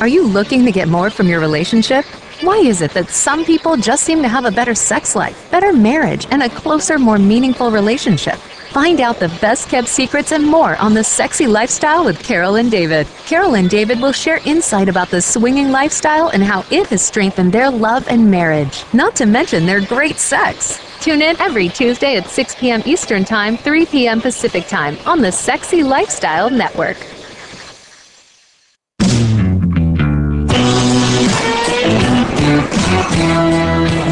[0.00, 2.04] Are you looking to get more from your relationship?
[2.40, 5.72] Why is it that some people just seem to have a better sex life, better
[5.72, 8.36] marriage, and a closer, more meaningful relationship?
[8.70, 12.70] Find out the best kept secrets and more on the sexy lifestyle with Carol and
[12.70, 13.08] David.
[13.26, 17.52] Carol and David will share insight about the swinging lifestyle and how it has strengthened
[17.52, 20.80] their love and marriage, not to mention their great sex.
[21.00, 22.82] Tune in every Tuesday at 6 p.m.
[22.86, 24.20] Eastern Time, 3 p.m.
[24.20, 26.98] Pacific Time on the Sexy Lifestyle Network.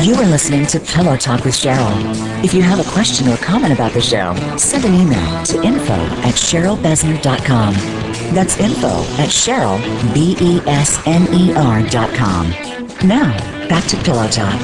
[0.02, 2.44] You are listening to Pillow Talk with Cheryl.
[2.44, 5.94] If you have a question or comment about the show, send an email to info
[5.94, 7.74] at cherylbesner.com.
[8.34, 8.88] That's info
[9.18, 9.80] at cheryl,
[10.14, 12.50] B-E-S-N-E-R dot com.
[13.08, 13.36] Now,
[13.68, 14.60] back to Pillow Talk.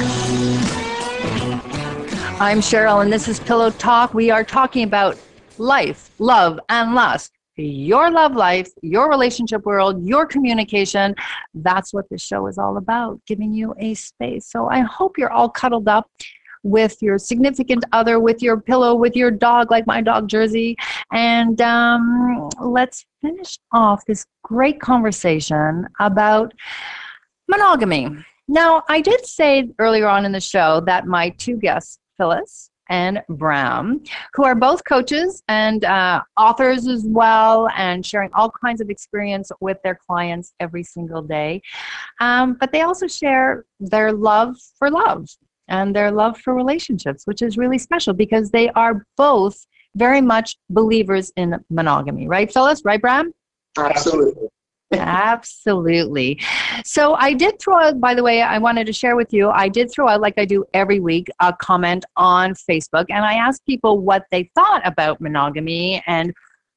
[2.39, 4.13] I'm Cheryl, and this is Pillow Talk.
[4.13, 5.17] We are talking about
[5.57, 7.31] life, love, and lust.
[7.55, 11.15] Your love life, your relationship world, your communication.
[11.53, 14.47] That's what this show is all about, giving you a space.
[14.47, 16.09] So I hope you're all cuddled up
[16.63, 20.75] with your significant other, with your pillow, with your dog, like my dog Jersey.
[21.11, 26.53] And um, let's finish off this great conversation about
[27.47, 28.09] monogamy.
[28.47, 33.21] Now, I did say earlier on in the show that my two guests, Phyllis and
[33.29, 34.03] Bram,
[34.33, 39.51] who are both coaches and uh, authors as well, and sharing all kinds of experience
[39.61, 41.61] with their clients every single day.
[42.19, 45.29] Um, but they also share their love for love
[45.67, 49.65] and their love for relationships, which is really special because they are both
[49.95, 52.83] very much believers in monogamy, right, Phyllis?
[52.83, 53.33] Right, Bram?
[53.77, 54.49] Absolutely.
[54.91, 56.39] Absolutely.
[56.85, 59.67] So I did throw out, by the way, I wanted to share with you, I
[59.67, 63.65] did throw out, like I do every week, a comment on Facebook, and I asked
[63.65, 66.33] people what they thought about monogamy and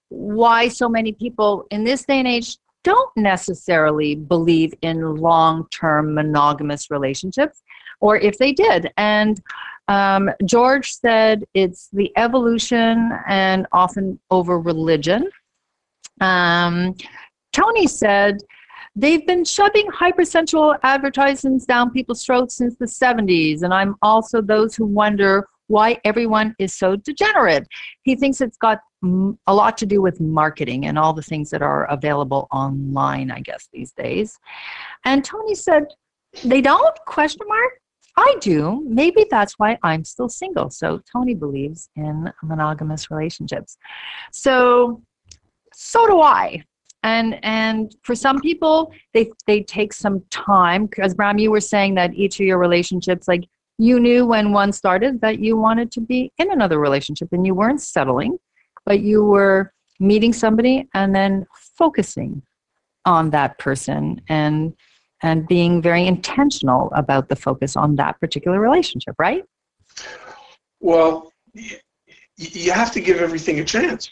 [0.09, 6.15] why so many people in this day and age don't necessarily believe in long term
[6.15, 7.63] monogamous relationships,
[8.01, 8.93] or if they did.
[8.97, 9.43] And
[9.89, 15.29] um, George said it's the evolution and often over religion.
[16.21, 16.95] Um,
[17.57, 18.43] Tony said
[18.95, 24.77] they've been shoving hypersensual advertisements down people's throats since the 70s, and I'm also those
[24.77, 27.67] who wonder why everyone is so degenerate.
[28.03, 31.63] He thinks it's got a lot to do with marketing and all the things that
[31.63, 34.39] are available online, I guess, these days.
[35.07, 35.85] And Tony said,
[36.45, 36.97] they don't?
[37.07, 37.73] Question mark.
[38.19, 38.85] I do.
[38.87, 40.69] Maybe that's why I'm still single.
[40.69, 43.79] So Tony believes in monogamous relationships.
[44.31, 45.03] So
[45.73, 46.63] so do I
[47.07, 50.87] and and for some people they they take some time.
[50.87, 53.45] Because Bram you were saying that each of your relationships like
[53.79, 57.55] you knew when one started that you wanted to be in another relationship and you
[57.55, 58.39] weren't settling
[58.87, 61.47] but you were meeting somebody and then
[61.77, 62.43] focusing
[63.05, 64.75] on that person and
[65.23, 69.45] and being very intentional about the focus on that particular relationship right?
[70.81, 71.33] Well
[72.37, 74.11] you have to give everything a chance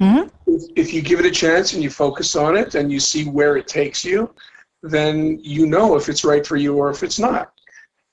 [0.00, 0.28] Mm-hmm.
[0.46, 3.24] If, if you give it a chance and you focus on it and you see
[3.24, 4.34] where it takes you,
[4.82, 7.52] then you know if it's right for you or if it's not.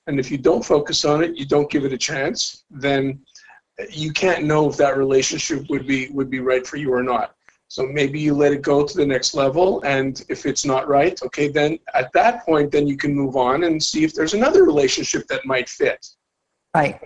[0.06, 3.20] And if you don't focus on it, you don't give it a chance, then
[3.90, 7.34] you can't know if that relationship would be would be right for you or not.
[7.68, 11.20] So maybe you let it go to the next level, and if it's not right,
[11.22, 14.64] okay, then at that point, then you can move on and see if there's another
[14.64, 16.06] relationship that might fit.
[16.74, 17.00] Right.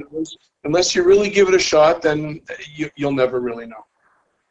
[0.65, 2.41] unless you really give it a shot, then
[2.75, 3.85] you, you'll never really know.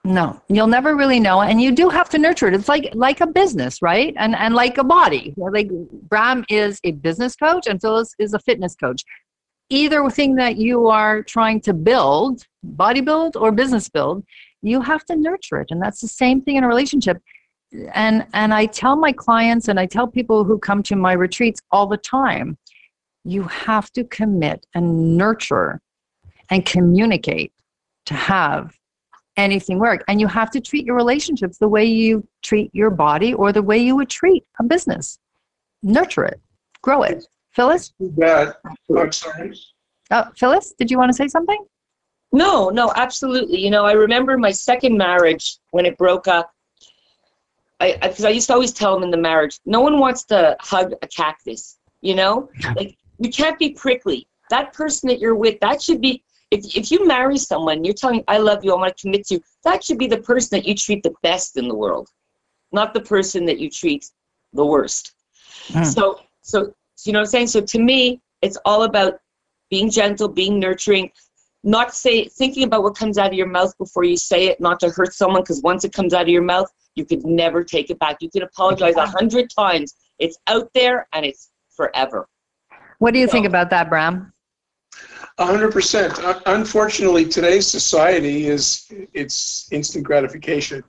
[0.07, 2.53] No, you'll never really know, and you do have to nurture it.
[2.53, 4.13] It's like like a business, right?
[4.17, 5.33] And and like a body.
[5.35, 5.69] Like
[6.07, 9.03] Bram is a business coach, and Phyllis is a fitness coach.
[9.69, 14.23] Either thing that you are trying to build, body build or business build,
[14.61, 17.21] you have to nurture it, and that's the same thing in a relationship.
[17.93, 21.59] And and I tell my clients, and I tell people who come to my retreats
[21.69, 22.57] all the time,
[23.25, 25.81] you have to commit and nurture
[26.49, 27.51] and communicate
[28.05, 28.76] to have
[29.37, 30.03] anything work.
[30.07, 33.61] And you have to treat your relationships the way you treat your body or the
[33.61, 35.19] way you would treat a business.
[35.83, 36.41] Nurture it,
[36.81, 37.25] grow it.
[37.51, 37.93] Phyllis?
[37.99, 38.51] Yeah,
[38.89, 39.51] I'm.
[40.09, 41.65] Uh, Phyllis, did you want to say something?
[42.31, 43.59] No, no, absolutely.
[43.59, 46.53] You know, I remember my second marriage when it broke up.
[47.79, 50.23] I because I, I, used to always tell them in the marriage, no one wants
[50.25, 51.77] to hug a cactus.
[52.01, 54.27] You know, like you can't be prickly.
[54.49, 58.23] That person that you're with, that should be if, if you marry someone, you're telling,
[58.27, 60.67] I love you, I want to commit to you, that should be the person that
[60.67, 62.09] you treat the best in the world,
[62.71, 64.09] not the person that you treat
[64.53, 65.13] the worst.
[65.67, 65.85] Mm.
[65.85, 66.73] So, so,
[67.03, 67.47] you know what I'm saying?
[67.47, 69.19] So to me, it's all about
[69.69, 71.11] being gentle, being nurturing,
[71.63, 74.79] not say, thinking about what comes out of your mouth before you say it, not
[74.79, 77.89] to hurt someone, because once it comes out of your mouth, you could never take
[77.89, 78.17] it back.
[78.21, 79.95] You can apologize a hundred times.
[80.17, 82.27] It's out there and it's forever.
[82.99, 84.33] What do you so, think about that, Bram?
[85.39, 86.13] Hundred percent.
[86.45, 90.83] Unfortunately, today's society is it's instant gratification.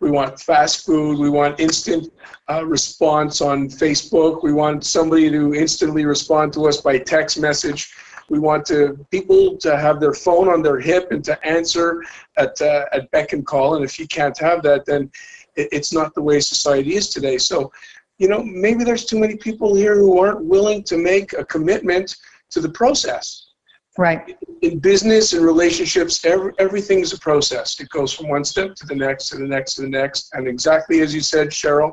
[0.00, 1.18] We want fast food.
[1.18, 2.10] We want instant
[2.48, 4.42] uh, response on Facebook.
[4.42, 7.92] We want somebody to instantly respond to us by text message.
[8.30, 12.02] We want to people to have their phone on their hip and to answer
[12.38, 13.74] at uh, at beck and call.
[13.74, 15.10] And if you can't have that, then
[15.56, 17.36] it, it's not the way society is today.
[17.36, 17.70] So,
[18.16, 22.16] you know, maybe there's too many people here who aren't willing to make a commitment
[22.50, 23.49] to the process
[23.98, 24.38] Right.
[24.62, 27.80] In business and relationships, every, everything is a process.
[27.80, 30.30] It goes from one step to the next, to the next, to the next.
[30.32, 31.92] And exactly as you said, Cheryl,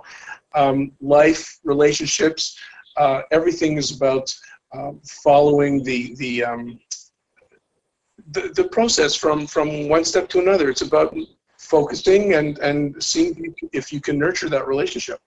[0.53, 2.57] um, life, relationships,
[2.97, 4.33] uh, everything is about
[4.73, 4.91] uh,
[5.23, 6.79] following the the, um,
[8.31, 10.69] the the process from from one step to another.
[10.69, 11.15] It's about
[11.57, 15.19] focusing and and seeing if you can nurture that relationship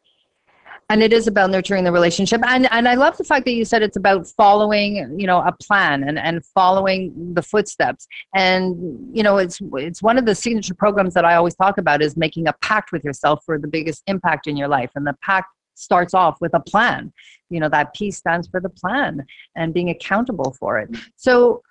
[0.91, 2.43] and it is about nurturing the relationship.
[2.45, 5.53] And and i love the fact that you said it's about following you know a
[5.53, 8.07] plan and and following the footsteps.
[8.35, 8.77] And
[9.17, 12.17] you know it's it's one of the signature programs that i always talk about is
[12.17, 14.91] making a pact with yourself for the biggest impact in your life.
[14.97, 17.13] And the pact starts off with a plan.
[17.49, 19.25] You know that p stands for the plan
[19.57, 20.91] and being accountable for it.
[21.17, 21.63] So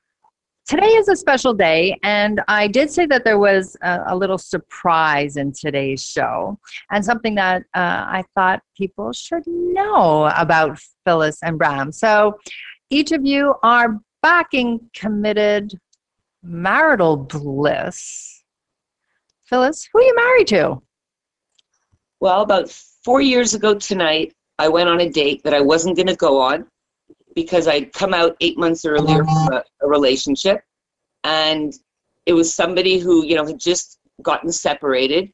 [0.69, 4.37] today is a special day, and I did say that there was a, a little
[4.37, 6.59] surprise in today's show,
[6.91, 11.91] and something that uh, I thought people should know about Phyllis and Bram.
[11.91, 12.37] So,
[12.91, 15.73] each of you are backing committed
[16.43, 18.43] marital bliss.
[19.45, 20.81] Phyllis, who are you married to?
[22.19, 22.69] Well, about
[23.03, 26.39] four years ago tonight, I went on a date that I wasn't going to go
[26.39, 26.67] on
[27.43, 30.61] because I'd come out eight months earlier from a, a relationship,
[31.23, 31.73] and
[32.25, 35.31] it was somebody who you know had just gotten separated,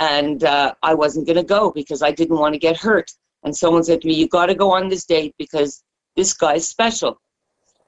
[0.00, 3.10] and uh, I wasn't going to go because I didn't want to get hurt.
[3.44, 5.84] And someone said to me, "You got to go on this date because
[6.16, 7.20] this guy's special,"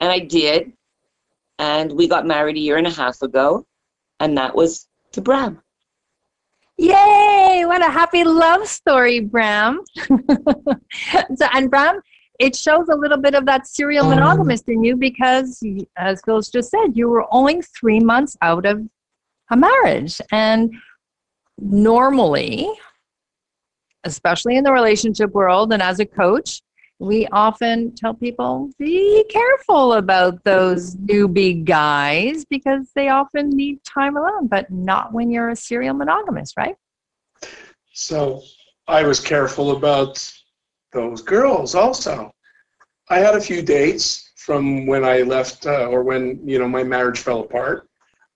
[0.01, 0.73] and I did,
[1.59, 3.67] and we got married a year and a half ago,
[4.21, 5.61] and that was to Bram.
[6.77, 7.65] Yay!
[7.67, 9.83] What a happy love story, Bram.
[9.97, 12.01] so, and Bram,
[12.39, 15.61] it shows a little bit of that serial um, monogamist in you because,
[15.97, 18.87] as Phyllis just said, you were only three months out of
[19.51, 20.21] a marriage.
[20.31, 20.75] And
[21.59, 22.69] normally,
[24.05, 26.63] especially in the relationship world and as a coach,
[27.01, 34.17] we often tell people be careful about those newbie guys because they often need time
[34.17, 36.77] alone, but not when you're a serial monogamist, right?
[37.93, 38.43] So
[38.89, 40.33] I was careful about
[40.93, 42.31] those girls also.
[43.11, 46.83] I had a few dates from when I left uh, or when you know my
[46.83, 47.89] marriage fell apart.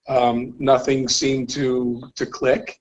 [0.07, 2.79] Um, nothing seemed to to click.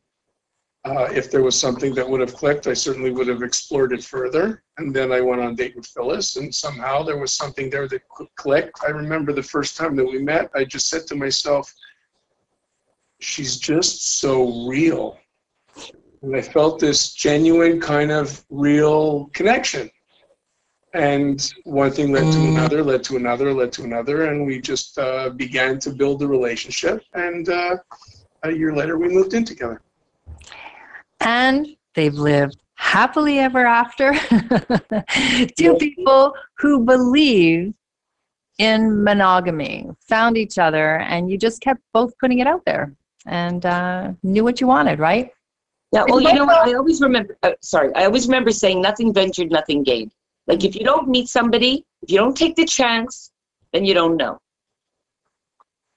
[0.85, 4.03] Uh, if there was something that would have clicked, I certainly would have explored it
[4.03, 4.65] further.
[4.79, 8.03] And then I went on date with Phyllis, and somehow there was something there that
[8.37, 8.81] clicked.
[8.85, 11.73] I remember the first time that we met, I just said to myself,
[13.21, 15.19] "She's just so real."
[16.23, 19.91] And I felt this genuine kind of real connection.
[20.95, 22.49] And one thing led to mm.
[22.51, 26.29] another, led to another, led to another, and we just uh, began to build the
[26.29, 27.03] relationship.
[27.15, 27.77] And uh,
[28.43, 29.81] a year later, we moved in together.
[31.21, 34.13] And they've lived happily ever after.
[35.59, 37.73] Two people who believe
[38.59, 42.95] in monogamy, found each other, and you just kept both putting it out there
[43.27, 45.31] and uh, knew what you wanted, right?
[45.93, 46.67] Yeah, well, you know what?
[46.67, 50.13] I always remember, uh, sorry, I always remember saying nothing ventured, nothing gained.
[50.47, 53.31] Like if you don't meet somebody, if you don't take the chance,
[53.73, 54.39] then you don't know.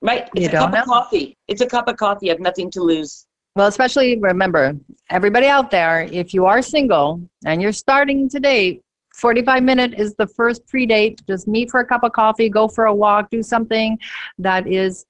[0.01, 0.29] Right?
[0.35, 0.79] It's You a don't cup know.
[0.81, 1.37] of coffee.
[1.47, 2.27] It's a cup of coffee.
[2.27, 3.25] You have nothing to lose.
[3.55, 4.75] Well, especially remember,
[5.09, 8.81] everybody out there, if you are single and you're starting to date,
[9.15, 11.21] 45 minute is the first pre-date.
[11.25, 13.97] Just meet for a cup of coffee, go for a walk, do something
[14.39, 15.05] that is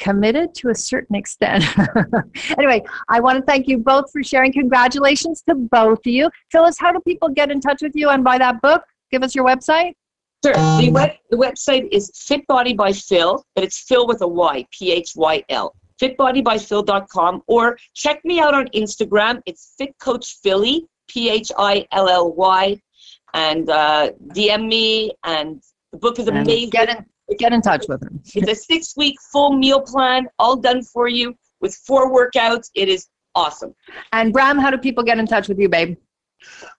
[0.00, 1.62] committed to a certain extent.
[2.58, 4.52] anyway, I want to thank you both for sharing.
[4.52, 6.30] Congratulations to both of you.
[6.50, 8.82] Phyllis, how do people get in touch with you and buy that book?
[9.12, 9.92] Give us your website.
[10.42, 10.54] Sure.
[10.54, 14.66] The, web, the website is Fit Body by Phil, but it's Phil with a Y,
[14.72, 15.74] P H Y L.
[16.00, 19.42] Fitbodybyphyl.com or check me out on Instagram.
[19.44, 22.80] It's Fit Coach Philly, P H I L L Y,
[23.34, 25.12] and uh, DM me.
[25.24, 26.70] And the book is amazing.
[26.70, 27.04] Get in,
[27.36, 28.20] get in touch with them.
[28.34, 32.70] It's a six week full meal plan, all done for you with four workouts.
[32.74, 33.74] It is awesome.
[34.12, 35.96] And Bram, how do people get in touch with you, babe?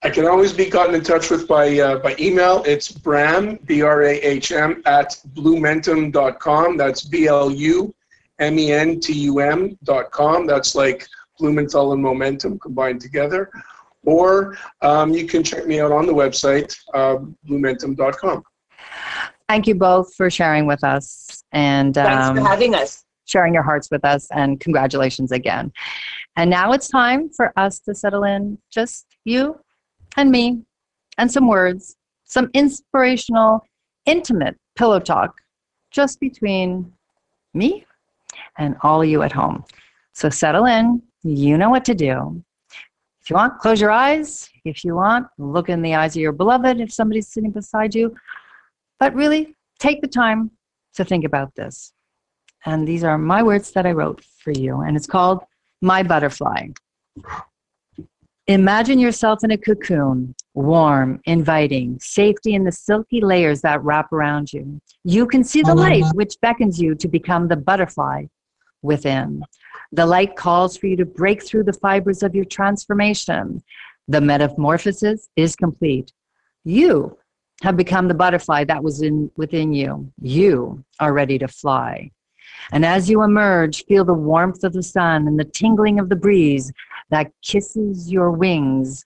[0.03, 2.63] I can always be gotten in touch with by uh, by email.
[2.65, 6.77] It's Bram B R A H M at blumentum.com.
[6.77, 7.93] That's B L U
[8.39, 10.47] M E N T U M dot com.
[10.47, 13.51] That's like Blumenthal and Momentum combined together.
[14.03, 18.43] Or um, you can check me out on the website, uh, blumentum.com.
[19.51, 23.03] Thank you both for sharing with us and Thanks um, for having us.
[23.25, 24.29] sharing your hearts with us.
[24.31, 25.73] And congratulations again.
[26.37, 29.59] And now it's time for us to settle in, just you
[30.15, 30.61] and me,
[31.17, 33.65] and some words, some inspirational,
[34.05, 35.41] intimate pillow talk
[35.91, 36.89] just between
[37.53, 37.85] me
[38.57, 39.65] and all of you at home.
[40.13, 41.01] So settle in.
[41.23, 42.41] You know what to do.
[43.21, 44.49] If you want, close your eyes.
[44.63, 48.15] If you want, look in the eyes of your beloved if somebody's sitting beside you.
[49.01, 50.51] But really, take the time
[50.93, 51.91] to think about this.
[52.67, 54.81] And these are my words that I wrote for you.
[54.81, 55.43] And it's called
[55.81, 56.67] My Butterfly.
[58.45, 64.53] Imagine yourself in a cocoon, warm, inviting, safety in the silky layers that wrap around
[64.53, 64.79] you.
[65.03, 68.25] You can see the light which beckons you to become the butterfly
[68.83, 69.43] within.
[69.93, 73.63] The light calls for you to break through the fibers of your transformation.
[74.07, 76.11] The metamorphosis is complete.
[76.63, 77.17] You
[77.61, 80.11] have become the butterfly that was in within you.
[80.21, 82.11] You are ready to fly.
[82.71, 86.15] And as you emerge, feel the warmth of the sun and the tingling of the
[86.15, 86.71] breeze
[87.09, 89.03] that kisses your wings,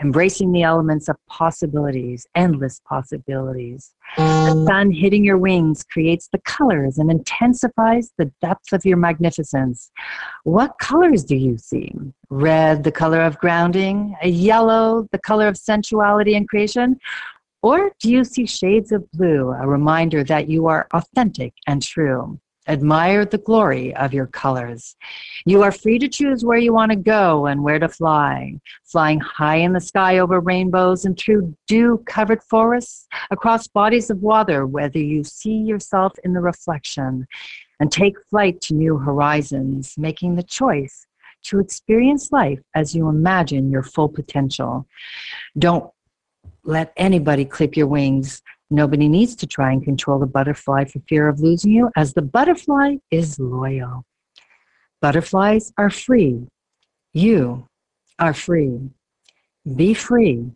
[0.00, 3.92] embracing the elements of possibilities, endless possibilities.
[4.16, 9.90] The sun hitting your wings creates the colors and intensifies the depth of your magnificence.
[10.44, 11.92] What colors do you see?
[12.30, 16.98] Red, the color of grounding, a yellow, the color of sensuality and creation,
[17.62, 22.40] or do you see shades of blue, a reminder that you are authentic and true?
[22.68, 24.94] Admire the glory of your colors.
[25.46, 28.54] You are free to choose where you want to go and where to fly,
[28.84, 34.22] flying high in the sky over rainbows and through dew covered forests, across bodies of
[34.22, 37.26] water, whether you see yourself in the reflection,
[37.80, 41.06] and take flight to new horizons, making the choice
[41.42, 44.86] to experience life as you imagine your full potential.
[45.58, 45.90] Don't
[46.64, 48.42] let anybody clip your wings.
[48.70, 52.22] Nobody needs to try and control the butterfly for fear of losing you, as the
[52.22, 54.04] butterfly is loyal.
[55.00, 56.46] Butterflies are free.
[57.12, 57.66] You
[58.18, 58.90] are free.
[59.76, 60.50] Be free.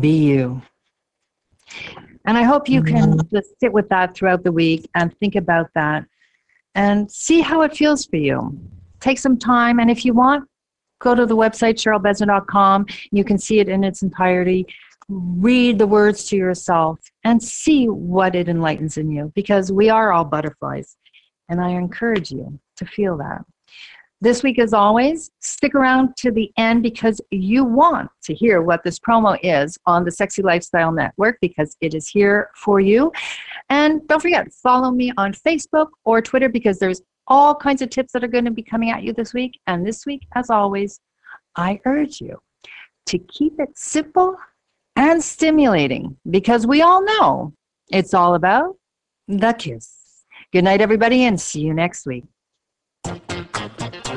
[0.00, 0.62] Be you.
[2.26, 3.36] And I hope you can mm-hmm.
[3.36, 6.04] just sit with that throughout the week and think about that
[6.74, 8.58] and see how it feels for you.
[9.00, 10.48] Take some time, and if you want,
[11.00, 12.86] go to the website cherylbesner.com.
[13.12, 14.66] You can see it in its entirety
[15.08, 20.12] read the words to yourself and see what it enlightens in you because we are
[20.12, 20.96] all butterflies.
[21.48, 23.44] And I encourage you to feel that.
[24.22, 28.82] This week, as always, stick around to the end because you want to hear what
[28.82, 33.12] this promo is on the Sexy Lifestyle Network because it is here for you.
[33.68, 38.12] And don't forget, follow me on Facebook or Twitter because there's all kinds of tips
[38.12, 39.60] that are going to be coming at you this week.
[39.66, 40.98] And this week, as always,
[41.56, 42.38] I urge you
[43.06, 44.36] to keep it simple
[44.96, 47.52] and stimulating because we all know
[47.92, 48.76] it's all about
[49.28, 50.24] the kiss.
[50.52, 52.24] Good night, everybody, and see you next week.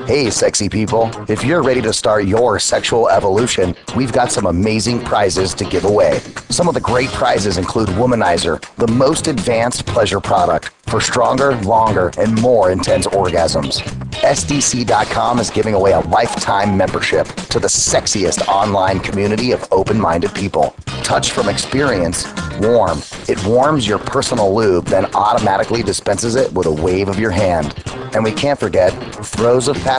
[0.10, 1.12] Hey, sexy people.
[1.30, 5.86] If you're ready to start your sexual evolution, we've got some amazing prizes to give
[5.86, 6.18] away.
[6.49, 12.12] Some of the great prizes include Womanizer, the most advanced pleasure product for stronger, longer,
[12.18, 13.84] and more intense orgasms.
[14.22, 20.34] SDC.com is giving away a lifetime membership to the sexiest online community of open minded
[20.34, 20.76] people.
[21.03, 22.26] Touch from experience,
[22.60, 23.01] warm.
[23.28, 27.76] It warms your personal lube, then automatically dispenses it with a wave of your hand.
[28.14, 28.91] And we can't forget
[29.24, 29.99] Throes of Passion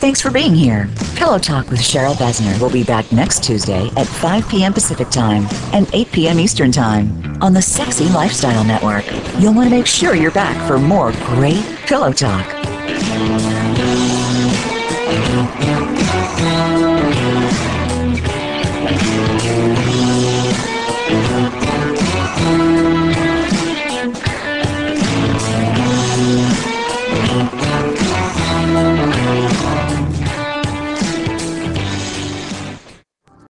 [0.00, 0.88] Thanks for being here.
[1.14, 4.72] Pillow Talk with Cheryl Besner will be back next Tuesday at 5 p.m.
[4.72, 6.40] Pacific Time and 8 p.m.
[6.40, 9.04] Eastern Time on the Sexy Lifestyle Network.
[9.38, 12.46] You'll want to make sure you're back for more great Pillow Talk.